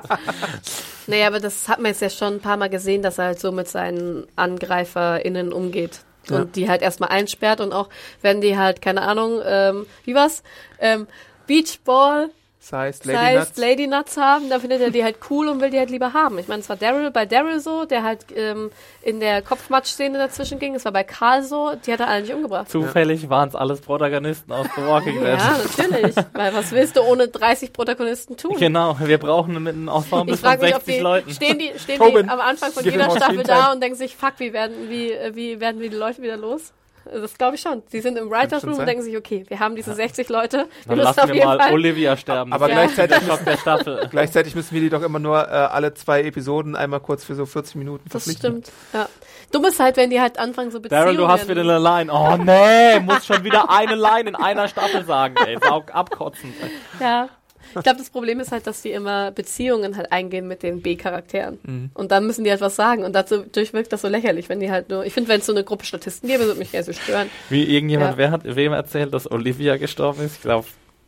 [1.07, 3.39] Naja, aber das hat man jetzt ja schon ein paar Mal gesehen, dass er halt
[3.39, 6.01] so mit seinen AngreiferInnen umgeht.
[6.29, 6.35] Ja.
[6.37, 7.89] Und die halt erstmal einsperrt und auch
[8.21, 10.43] wenn die halt, keine Ahnung, ähm, wie war's?
[10.77, 11.07] Ähm,
[11.47, 12.29] Beachball
[12.72, 13.57] Das Lady heißt, Nuts.
[13.57, 16.38] Lady Nuts haben, da findet er die halt cool und will die halt lieber haben.
[16.38, 18.70] Ich meine, es war Daryl bei Daryl so, der halt ähm,
[19.01, 20.76] in der Kopfmatsch-Szene dazwischen ging.
[20.76, 22.70] Es war bei Karl so, die hat er alle nicht umgebracht.
[22.70, 25.39] Zufällig waren es alles Protagonisten aus The Walking Dead.
[25.39, 26.16] Ja, natürlich.
[26.34, 28.55] Weil was willst du ohne 30 Protagonisten tun?
[28.60, 31.32] Genau, wir brauchen mit einem Ensemble Ich von frage mich, ob 60 die, Leuten.
[31.32, 34.34] stehen die, stehen Tobin, die am Anfang von jeder Staffel da und denken sich, fuck,
[34.38, 36.74] wie werden, wie, äh, wie werden wir die Leute wieder los?
[37.12, 37.82] Das glaube ich schon.
[37.91, 40.57] Die sind im Writers Room und denken sich, okay, wir haben diese 60 Leute.
[40.57, 41.74] Wir Dann müssen lassen auf wir jeden mal Fall.
[41.74, 42.53] Olivia sterben.
[42.53, 42.84] Aber Das Ja.
[42.86, 44.07] gleichzeitig, Staffel.
[44.12, 47.45] gleichzeitig müssen wir die doch immer nur äh, alle zwei Episoden einmal kurz für so
[47.45, 48.64] 40 Minuten Das verpflichten.
[48.64, 48.72] stimmt.
[48.93, 49.07] Ja.
[49.51, 51.03] Dumm ist halt, wenn die halt anfangen, so Beziehungen.
[51.05, 52.12] Daryl, du hast wieder eine Line.
[52.14, 55.57] Oh nee, muss schon wieder eine Line in einer Staffel sagen, ey.
[55.68, 56.53] Saug abkotzen.
[56.99, 57.30] Ja.
[57.76, 61.59] Ich glaube, das Problem ist halt, dass die immer Beziehungen halt eingehen mit den B-Charakteren.
[61.63, 61.91] Mhm.
[61.93, 63.03] Und dann müssen die halt was sagen.
[63.03, 65.05] Und dadurch wirkt das so lächerlich, wenn die halt nur.
[65.05, 67.30] Ich finde, wenn es so eine Gruppe Statisten gäbe, würde mich gerne so stören.
[67.49, 68.17] Wie irgendjemand, Ja.
[68.17, 70.36] wer hat wem erzählt, dass Olivia gestorben ist?
[70.36, 70.67] Ich glaube,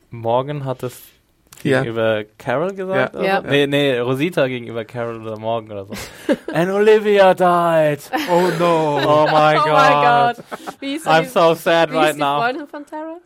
[0.10, 1.02] Morgan hat es
[1.64, 1.80] Ja.
[1.82, 3.14] gegenüber Carol gesagt.
[3.16, 3.20] Ja.
[3.20, 3.42] oder Ja.
[3.42, 5.94] Nee, nee, Rosita gegenüber Carol oder Morgan oder so.
[6.54, 8.00] And Olivia died.
[8.32, 9.00] Oh no.
[9.04, 9.72] Oh my oh god.
[9.74, 10.36] mein Gott.
[10.80, 12.40] Wie hieß I'm die, so sad wie right die now.
[12.42, 13.18] Freundin von Tara?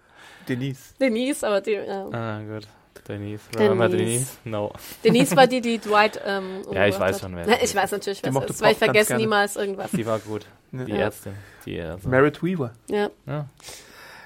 [0.47, 0.93] Denise.
[0.99, 1.71] Denise, aber die.
[1.71, 2.07] Ja.
[2.11, 2.67] Ah, gut.
[3.07, 3.41] Denise.
[3.57, 3.89] Denise.
[3.89, 4.27] Denise?
[4.45, 4.71] No.
[5.03, 6.19] Denise war die, die Dwight.
[6.25, 8.77] Ähm, Ja, ich weiß schon, wer Na, Ich weiß natürlich, wer es ist, weil ich
[8.77, 9.23] vergesse gerne.
[9.23, 9.91] niemals irgendwas.
[9.91, 10.45] Die war gut.
[10.71, 10.97] Die Ja.
[10.97, 11.33] Ärztin.
[11.65, 12.71] Die, also, Merritt Weaver.
[12.87, 13.09] Ja.
[13.25, 13.45] ja.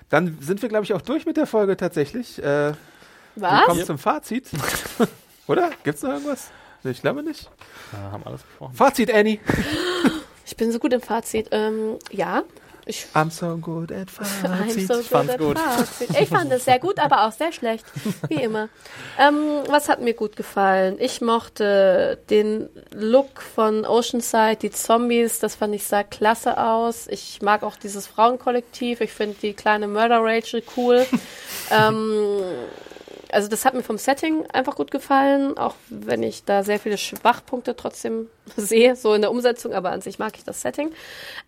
[0.09, 2.39] Dann sind wir, glaube ich, auch durch mit der Folge tatsächlich.
[2.39, 2.75] Äh, wir
[3.35, 3.65] Was?
[3.65, 4.47] kommen zum Fazit.
[5.47, 5.69] Oder?
[5.83, 6.49] Gibt's noch irgendwas?
[6.83, 7.49] Ich glaube nicht.
[7.93, 8.73] Ja, haben alles besprochen.
[8.73, 9.39] Fazit, Annie.
[10.45, 11.49] Ich bin so gut im Fazit.
[11.51, 12.43] Ähm, ja.
[12.89, 14.07] Ich I'm so good at
[14.43, 14.87] I'm Fazit.
[14.87, 15.59] so good fand's at gut.
[15.59, 16.09] Fazit.
[16.19, 17.85] Ich fand es sehr gut, aber auch sehr schlecht.
[18.27, 18.67] Wie immer.
[19.19, 20.97] Ähm, was hat mir gut gefallen?
[20.99, 27.05] Ich mochte den Look von Oceanside, die Zombies, das fand ich sah klasse aus.
[27.07, 29.01] Ich mag auch dieses Frauenkollektiv.
[29.01, 31.05] Ich finde die kleine Murder Rachel cool.
[31.71, 32.41] ähm,
[33.31, 36.97] also das hat mir vom Setting einfach gut gefallen, auch wenn ich da sehr viele
[36.97, 40.91] Schwachpunkte trotzdem sehe, so in der Umsetzung, aber an sich mag ich das Setting.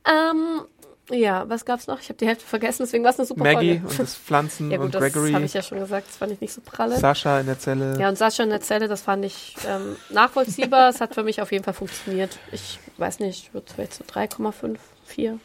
[0.07, 0.61] Ähm,
[1.09, 1.99] ja, was gab's noch?
[1.99, 3.87] Ich habe die Hälfte vergessen, deswegen war es eine super Maggie Folge.
[3.87, 5.31] und das Pflanzen ja gut, und das Gregory.
[5.33, 6.97] habe ich ja schon gesagt, das fand ich nicht so pralle.
[6.97, 7.99] Sascha in der Zelle.
[7.99, 10.89] ja, und Sascha in der Zelle, das fand ich ähm, nachvollziehbar.
[10.89, 12.37] es hat für mich auf jeden Fall funktioniert.
[12.51, 15.39] Ich weiß nicht, ich würde vielleicht so 3,5, 4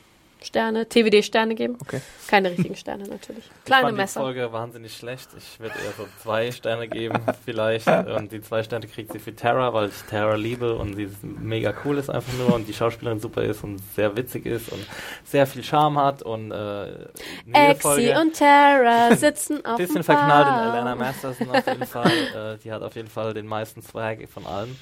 [0.47, 1.77] Sterne, TWD-Sterne geben.
[1.81, 2.01] Okay.
[2.29, 3.45] Keine richtigen Sterne natürlich.
[3.45, 4.21] Ich Kleine fand die Messer.
[4.21, 5.29] Folge wahnsinnig schlecht.
[5.37, 7.87] Ich würde eher so zwei Sterne geben, vielleicht.
[7.89, 11.75] Und die zwei Sterne kriegt sie für Tara, weil ich Tara liebe und sie mega
[11.85, 14.87] cool ist einfach nur und die Schauspielerin super ist und sehr witzig ist und
[15.25, 17.07] sehr viel Charme hat und äh,
[17.53, 20.53] Exi und Tara sitzen auf bisschen verknallt in.
[20.53, 22.07] Alana Masterson auf jeden Fall.
[22.37, 24.77] Äh, die hat auf jeden Fall den meisten Swag von allen.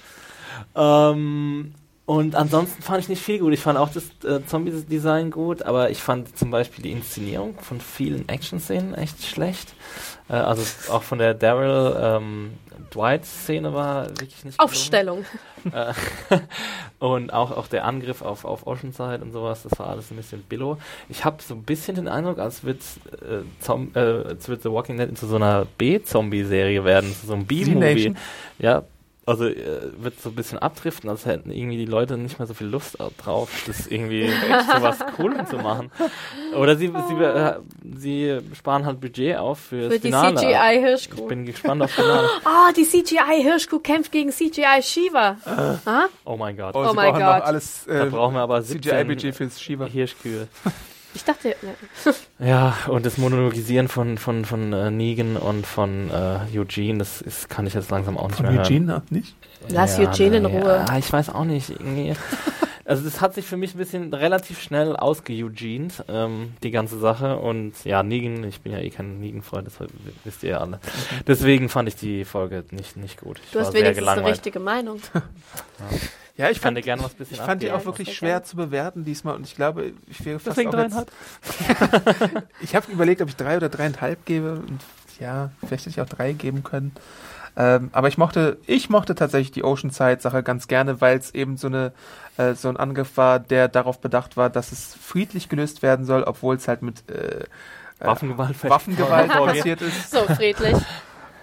[0.75, 1.75] Ähm,
[2.07, 3.55] und ansonsten fand ich nicht viel gut.
[3.55, 7.81] Ich fand auch das äh, Zombie-Design gut, aber ich fand zum Beispiel die Inszenierung von
[7.81, 9.75] vielen Action-Szenen echt schlecht.
[10.29, 12.55] Äh, also auch von der Daryl ähm,
[12.95, 14.61] Dwight-Szene war wirklich nicht.
[14.61, 15.25] Aufstellung.
[15.73, 15.95] Äh,
[16.99, 20.43] und auch, auch der Angriff auf, auf Oceanside und sowas, das war alles ein bisschen
[20.43, 20.77] billow.
[21.09, 22.81] Ich habe so ein bisschen den Eindruck, als wird
[23.13, 27.33] äh, Zom äh, als wird The Walking Dead zu so einer B-Zombie-Serie werden, zu so
[27.33, 28.15] einem B-Movie.
[28.59, 28.83] Ja,
[29.27, 32.55] also äh, wird so ein bisschen abdriften, als hätten irgendwie die Leute nicht mehr so
[32.55, 34.29] viel Lust au- drauf, das irgendwie
[34.77, 35.91] so was Coolem zu machen.
[36.57, 37.55] Oder sie, sie, äh,
[37.97, 40.35] sie sparen halt Budget auf für, Für das die Finale.
[40.35, 41.27] Ich CGI-Hirschkuh.
[41.27, 42.29] bin gespannt auf Finale.
[42.45, 45.37] Oh, die CGI-Hirschkuh kämpft gegen CGI-Shiva.
[45.87, 46.05] Ah?
[46.25, 46.75] Oh mein Gott.
[46.75, 47.43] Oh, Oh mein brauchen Gott.
[47.43, 49.87] alles Da äh, brauchen wir aber 17 CGI-Budget fürs Shiva.
[49.87, 50.49] Hirschkühe.
[51.15, 52.15] Ich dachte, ne.
[52.47, 57.49] Ja, und das Monologisieren von, von, von äh, Negan und von äh, Eugene, das ist,
[57.49, 58.67] kann ich jetzt langsam auch nicht Von mehr hören.
[58.67, 59.35] Eugene noch nicht?
[59.69, 60.85] lass Eugene in Ruhe.
[60.89, 61.71] Ja, ich weiß auch nicht.
[61.71, 62.15] Irgendwie.
[62.85, 67.39] Also das hat sich für mich ein bisschen relativ schnell ausgeugened, ähm, die ganze Sache.
[67.39, 69.75] Und ja, Negan, ich bin ja eh kein Negan-Freund, das
[70.25, 70.81] wisst ihr ja alle.
[71.27, 73.41] Deswegen fand ich die Folge nicht, nicht gut.
[73.45, 75.01] Ich Du war hast sehr wenigstens eine richtige Meinung.
[76.37, 78.45] Ja, ich Ich fand, gerne was bisschen ich fand die auch wirklich schwer gerne.
[78.45, 81.09] zu bewerten diesmal und ich glaube, ich wäre fast Deswegen dreieinhalb.
[82.61, 84.81] Ich habe überlegt, ob ich drei oder dreieinhalb gebe und
[85.21, 86.91] ja, vielleicht hätte ich auch drei geben können.
[87.57, 91.69] Ähm, aber ich mochte, ich mochte tatsächlich die Oceanside-Sache ganz gerne, weil es eben so
[91.69, 91.93] eine
[92.37, 96.25] äh, so ein Angriff war, der darauf bedacht war, dass es friedlich gelöst werden soll,
[96.25, 97.45] obwohl es halt mit äh, äh,
[98.01, 98.65] Waffengewalt.
[98.65, 100.11] Waffengewalt passiert ist.
[100.11, 100.77] So, friedlich.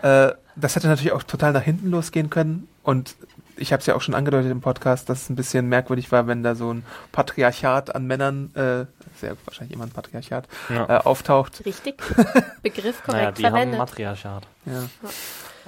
[0.01, 2.68] Äh, das hätte natürlich auch total nach hinten losgehen können.
[2.84, 3.16] Und
[3.55, 6.28] ich habe es ja auch schon angedeutet im Podcast, dass es ein bisschen merkwürdig war,
[6.28, 6.84] wenn da so ein
[7.14, 8.86] Patriarchat an Männern, äh,
[9.18, 10.97] sehr wahrscheinlich immer ein Patriarchat, Ja.
[10.97, 11.64] äh, auftaucht.
[11.66, 12.01] Richtig.
[12.64, 13.80] Begriff korrekt Naja, die haben verwendet.
[13.80, 14.43] Matriarchat.
[14.66, 14.84] Ja.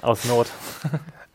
[0.04, 0.48] Aus Not.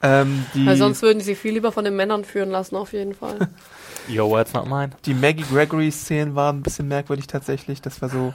[0.02, 2.94] Ähm, die, Weil sonst würden die sich viel lieber von den Männern führen lassen, auf
[2.94, 3.50] jeden Fall.
[4.08, 4.92] Your words, not mine.
[5.06, 7.82] die Maggie Gregory-Szenen waren ein bisschen merkwürdig tatsächlich.
[7.82, 8.34] Das war so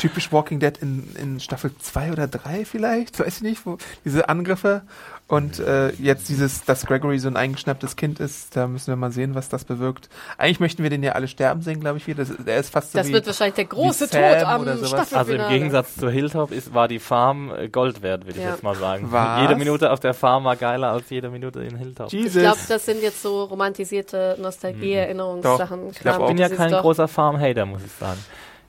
[0.00, 4.28] typisch Walking Dead in, in Staffel 2 oder 3 vielleicht, weiß ich nicht, wo diese
[4.28, 4.82] Angriffe
[5.28, 9.12] und äh, jetzt dieses, dass Gregory so ein eingeschnapptes Kind ist, da müssen wir mal
[9.12, 10.08] sehen, was das bewirkt.
[10.38, 12.24] Eigentlich möchten wir den ja alle sterben sehen, glaube ich, wieder.
[12.24, 14.64] Das, der ist fast so Das wie, wird wahrscheinlich der große Tod am.
[14.84, 15.16] Staffelfinale.
[15.18, 18.50] Also im Gegensatz zu Hilltop ist, war die Farm äh, Gold wert, würde ich Ja.
[18.50, 19.06] jetzt mal sagen.
[19.10, 19.42] Was?
[19.42, 22.10] Jede Minute auf der Farm war geiler als jede Minute in Hilltop.
[22.10, 22.34] Jesus.
[22.34, 25.80] Ich glaube, das sind jetzt so romantisierte Nostalgie-Erinnerungssachen.
[25.86, 26.20] Doch, ich glaub.
[26.22, 28.18] Ich bin ja kein doch- großer Farm-Hater, muss ich sagen.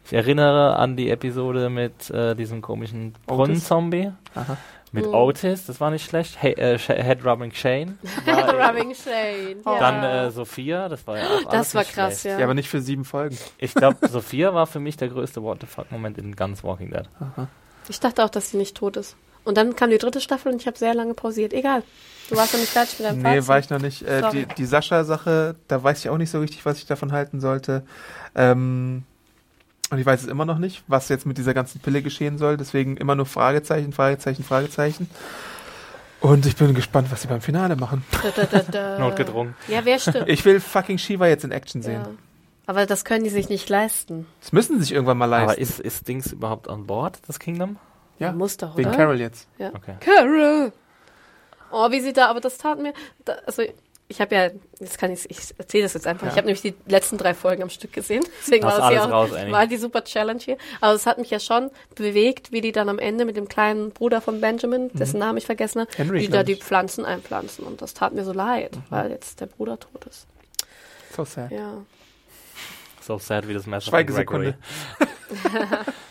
[0.05, 4.11] Ich erinnere an die Episode mit äh, diesem komischen Brunnenzombie.
[4.35, 4.57] Aha.
[4.93, 5.13] Mit Mhm.
[5.13, 6.35] Otis, das war nicht schlecht.
[6.41, 7.97] Hey, äh, Sh- Head Rubbing Shane.
[8.25, 9.61] War, Rubbing Shane.
[9.65, 9.79] Ja.
[9.79, 12.25] Dann äh, Sophia, das war ja auch alles das war nicht krass, schlecht.
[12.25, 12.39] ja.
[12.39, 13.37] Ja, aber nicht für sieben Folgen.
[13.57, 17.03] Ich glaube, Sophia war für mich der größte What the fuck-Moment in ganz Walking Dead.
[17.87, 19.15] Ich dachte auch, dass sie nicht tot ist.
[19.45, 21.53] Und dann kam die dritte Staffel und ich habe sehr lange pausiert.
[21.53, 21.83] Egal.
[22.29, 23.47] Du warst noch nicht fertig mit deinem Nee, Fazit.
[23.47, 24.01] war ich noch nicht.
[24.03, 27.39] Äh, die die Sascha-Sache, da weiß ich auch nicht so richtig, was ich davon halten
[27.39, 27.83] sollte.
[28.35, 29.03] Ähm,
[29.91, 32.57] und ich weiß es immer noch nicht, was jetzt mit dieser ganzen Pille geschehen soll.
[32.57, 35.09] Deswegen immer nur Fragezeichen, Fragezeichen, Fragezeichen.
[36.21, 38.03] Und ich bin gespannt, was sie beim Finale machen.
[38.23, 38.99] Da, da, da, da.
[38.99, 39.55] Notgedrungen.
[39.67, 40.27] Ja, wer stimmt?
[40.29, 42.01] Ich will fucking Shiva jetzt in Action sehen.
[42.03, 42.09] ja.
[42.67, 44.27] Aber das können die sich nicht leisten.
[44.39, 45.49] Das müssen sie sich irgendwann mal leisten.
[45.49, 47.77] Aber ist, ist Dings überhaupt an Bord, das Kingdom?
[48.19, 48.97] ja, Muss doch, wegen oder?
[48.97, 49.47] Carol jetzt.
[49.57, 49.73] Ja.
[49.73, 49.95] Okay.
[49.99, 50.71] Carol!
[51.71, 52.93] Oh, wie sie da, aber das tat mir,
[53.25, 53.63] da, also
[54.11, 54.49] ich habe ja,
[54.79, 56.27] jetzt kann ich, ich erzähle das jetzt einfach.
[56.27, 56.31] Ja.
[56.31, 59.09] Ich habe nämlich die letzten drei Folgen am Stück gesehen, deswegen war das hier auch,
[59.09, 60.57] raus, war die super Challenge hier.
[60.81, 63.91] Aber es hat mich ja schon bewegt, wie die dann am Ende mit dem kleinen
[63.91, 66.55] Bruder von Benjamin, dessen Namen ich vergessen habe, Henry, die da die.
[66.55, 70.27] Pflanzen einpflanzen und das tat mir so leid, weil jetzt der Bruder tot ist.
[71.15, 71.49] So sad.
[71.51, 71.85] Ja.
[73.01, 74.55] So sad wie das Messer von Schweigesekunde.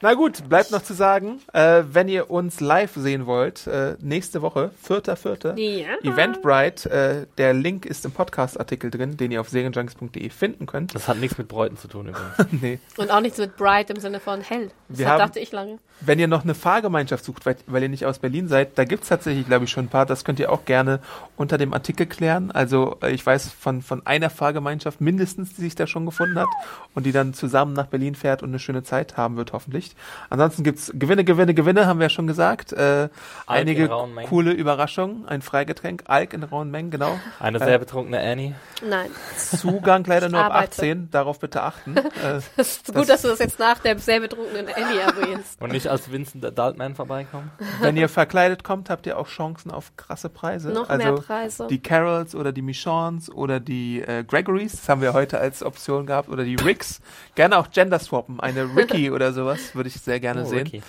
[0.00, 4.42] Na gut, bleibt noch zu sagen, äh, wenn ihr uns live sehen wollt, äh, nächste
[4.42, 5.56] Woche, 4.4.
[5.58, 5.88] Ja.
[6.02, 10.94] Eventbrite, äh, der Link ist im Podcast-Artikel drin, den ihr auf serienjunkies.de finden könnt.
[10.94, 12.36] Das hat nichts mit Bräuten zu tun übrigens.
[12.62, 12.78] nee.
[12.96, 14.70] Und auch nichts mit bright im Sinne von hell.
[14.88, 15.78] Das Wir hat, haben- dachte ich lange.
[16.00, 19.08] Wenn ihr noch eine Fahrgemeinschaft sucht, weil, weil ihr nicht aus Berlin seid, da gibt's
[19.08, 20.06] tatsächlich, glaube ich, schon ein paar.
[20.06, 21.00] Das könnt ihr auch gerne
[21.36, 22.52] unter dem Artikel klären.
[22.52, 26.46] Also äh, ich weiß von, von einer Fahrgemeinschaft mindestens, die sich da schon gefunden hat
[26.94, 29.87] und die dann zusammen nach Berlin fährt und eine schöne Zeit haben wird, hoffentlich.
[30.30, 32.72] Ansonsten gibt's Gewinne, Gewinne, Gewinne, haben wir ja schon gesagt.
[32.72, 33.08] Äh,
[33.46, 33.88] einige
[34.28, 35.26] coole Überraschungen.
[35.26, 37.18] Ein Freigetränk, Alk in rauen Mengen, genau.
[37.40, 38.54] Eine sehr betrunkene Annie.
[38.88, 39.10] Nein.
[39.36, 40.82] Zugang leider nur ab arbeite.
[40.82, 41.96] 18, darauf bitte achten.
[42.18, 45.60] Äh, Das ist gut, dass du das jetzt nach der sehr betrunkenen Ellie erwähnst.
[45.60, 47.50] Und nicht als Vincent Adultman vorbeikommen.
[47.80, 50.70] wenn ihr verkleidet kommt, habt ihr auch Chancen auf krasse Preise.
[50.70, 51.66] Noch also mehr Preise.
[51.68, 56.06] die Carols oder die Michons oder die äh, Gregorys, das haben wir heute als Option
[56.06, 57.00] gehabt, oder die Ricks.
[57.34, 60.66] Gerne auch Gender swappen, eine Ricky oder sowas, würde ich sehr gerne Oh, sehen.
[60.66, 60.82] Ricky.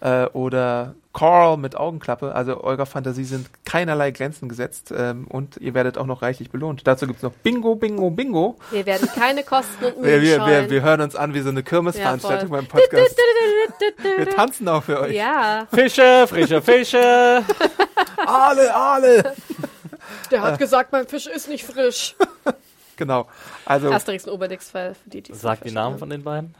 [0.00, 2.34] Äh, oder Carl mit Augenklappe.
[2.34, 6.84] Also eurer Fantasie sind keinerlei Grenzen gesetzt ähm, und ihr werdet auch noch reichlich belohnt.
[6.86, 8.56] Dazu gibt's noch Bingo, Bingo, Bingo.
[8.72, 11.50] Wir werden keine Kosten und Wir, Mühen wir, wir, wir hören uns an wie so
[11.50, 13.16] eine Kirmesveranstaltung Ja, beim Podcast.
[14.16, 15.14] Wir tanzen auch für euch.
[15.14, 17.42] Ja, Fische, frische Fische.
[18.26, 19.34] Alle, alle.
[20.30, 22.14] der hat gesagt, mein Fisch ist nicht frisch.
[22.96, 23.26] Genau.
[23.64, 26.54] Also Asterix und Obelix für für die, die es Sag die Namen von den beiden.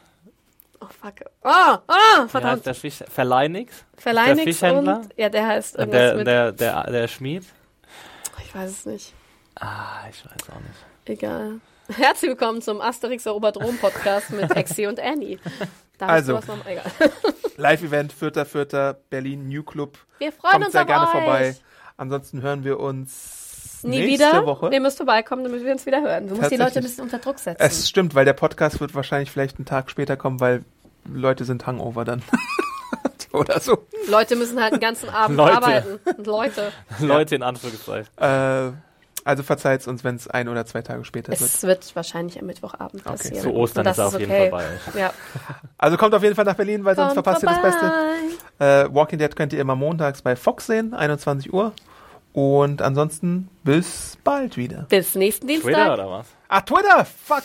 [0.82, 1.14] Oh, fuck.
[1.42, 1.78] Ah,
[2.24, 2.52] Wie verdammt.
[2.56, 3.04] heißt der Fisch?
[3.08, 3.84] Verleinix?
[3.96, 4.96] Verleinix der Fischhändler?
[4.98, 7.44] und, ja, der heißt irgendwas Der, mit, der, der, der Schmied?
[8.44, 9.12] ich weiß es nicht.
[9.60, 10.84] Ah, ich weiß auch nicht.
[11.04, 11.60] Egal.
[11.88, 15.38] Herzlich willkommen zum Asterix erobert Rom Podcast mit Exi und Annie.
[15.98, 16.40] Da Also.
[17.56, 18.96] Live-Event, 4.4.
[19.10, 19.98] Berlin New Club.
[20.18, 21.10] Wir freuen Kommt uns sehr auf gerne euch.
[21.12, 21.56] vorbei.
[21.96, 23.51] Ansonsten hören wir uns
[23.84, 24.46] Nie nächste wieder.
[24.46, 24.70] Woche.
[24.72, 26.28] Ihr müsst vorbeikommen, damit wir uns wieder hören.
[26.28, 27.62] Du musst die Leute ein bisschen unter Druck setzen.
[27.62, 30.64] Es stimmt, weil der Podcast wird wahrscheinlich vielleicht einen Tag später kommen, weil
[31.04, 32.22] Leute sind Hangover dann.
[33.32, 33.86] Oder so.
[34.08, 35.56] Leute müssen halt den ganzen Abend Leute.
[35.56, 36.00] arbeiten.
[36.22, 36.72] Leute.
[37.00, 38.08] Leute in Anführungszeichen.
[38.18, 38.72] Äh,
[39.24, 41.40] also verzeiht uns, wenn es ein oder zwei Tage später wird.
[41.40, 43.40] Es wird wahrscheinlich am Mittwochabend passieren.
[43.40, 44.50] Zu Ostern ist er auf jeden okay.
[44.50, 45.00] Fall bei euch.
[45.00, 45.12] Ja.
[45.78, 47.92] Also kommt auf jeden Fall nach Berlin, weil sonst Kommt verpasst ihr das Beste.
[48.58, 48.82] vorbei.
[48.84, 51.72] Äh, Walking Dead könnt ihr immer montags bei Fox sehen, 21 Uhr.
[52.32, 54.86] Und ansonsten bis bald wieder.
[54.88, 55.72] Bis nächsten Dienstag.
[55.72, 56.26] Twitter oder was?
[56.48, 57.04] Ah, Twitter!
[57.04, 57.42] Fuck!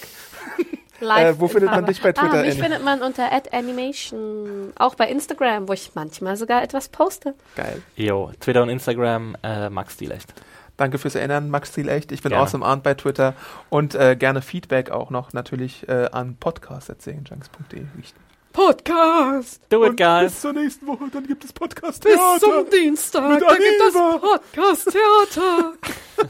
[1.00, 1.92] Live Äh, wo in findet man Farbe.
[1.94, 2.64] dich bei Twitter, Ah, mich Annie?
[2.64, 4.72] findet man unter @animation.
[4.78, 7.36] Auch bei Instagram, wo ich manchmal sogar etwas poste.
[7.56, 7.84] Geil.
[7.96, 10.34] Jo, Twitter und Instagram, äh, Max Stilecht.
[10.78, 12.12] Danke fürs Erinnern, Max Thiel echt.
[12.12, 12.44] Ich bin Gerne.
[12.44, 13.34] awesome Arndt bei Twitter
[13.70, 18.27] und äh, gerne Feedback auch noch natürlich äh, an podcast.serienjunks.de richten.
[18.58, 19.62] Podcast.
[19.70, 20.32] Do it, Und guys.
[20.32, 22.40] bis zur nächsten Woche, dann gibt es Podcast Bis Theater.
[22.40, 23.30] zum Dienstag.
[23.30, 24.18] Mit Da gibt es Aneva.
[24.18, 25.74] Podcast Theater.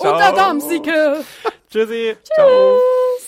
[0.00, 0.14] Ciao.
[0.16, 1.24] Und Adamsike.
[1.70, 2.16] Tschüssi.
[2.34, 3.27] Ciao.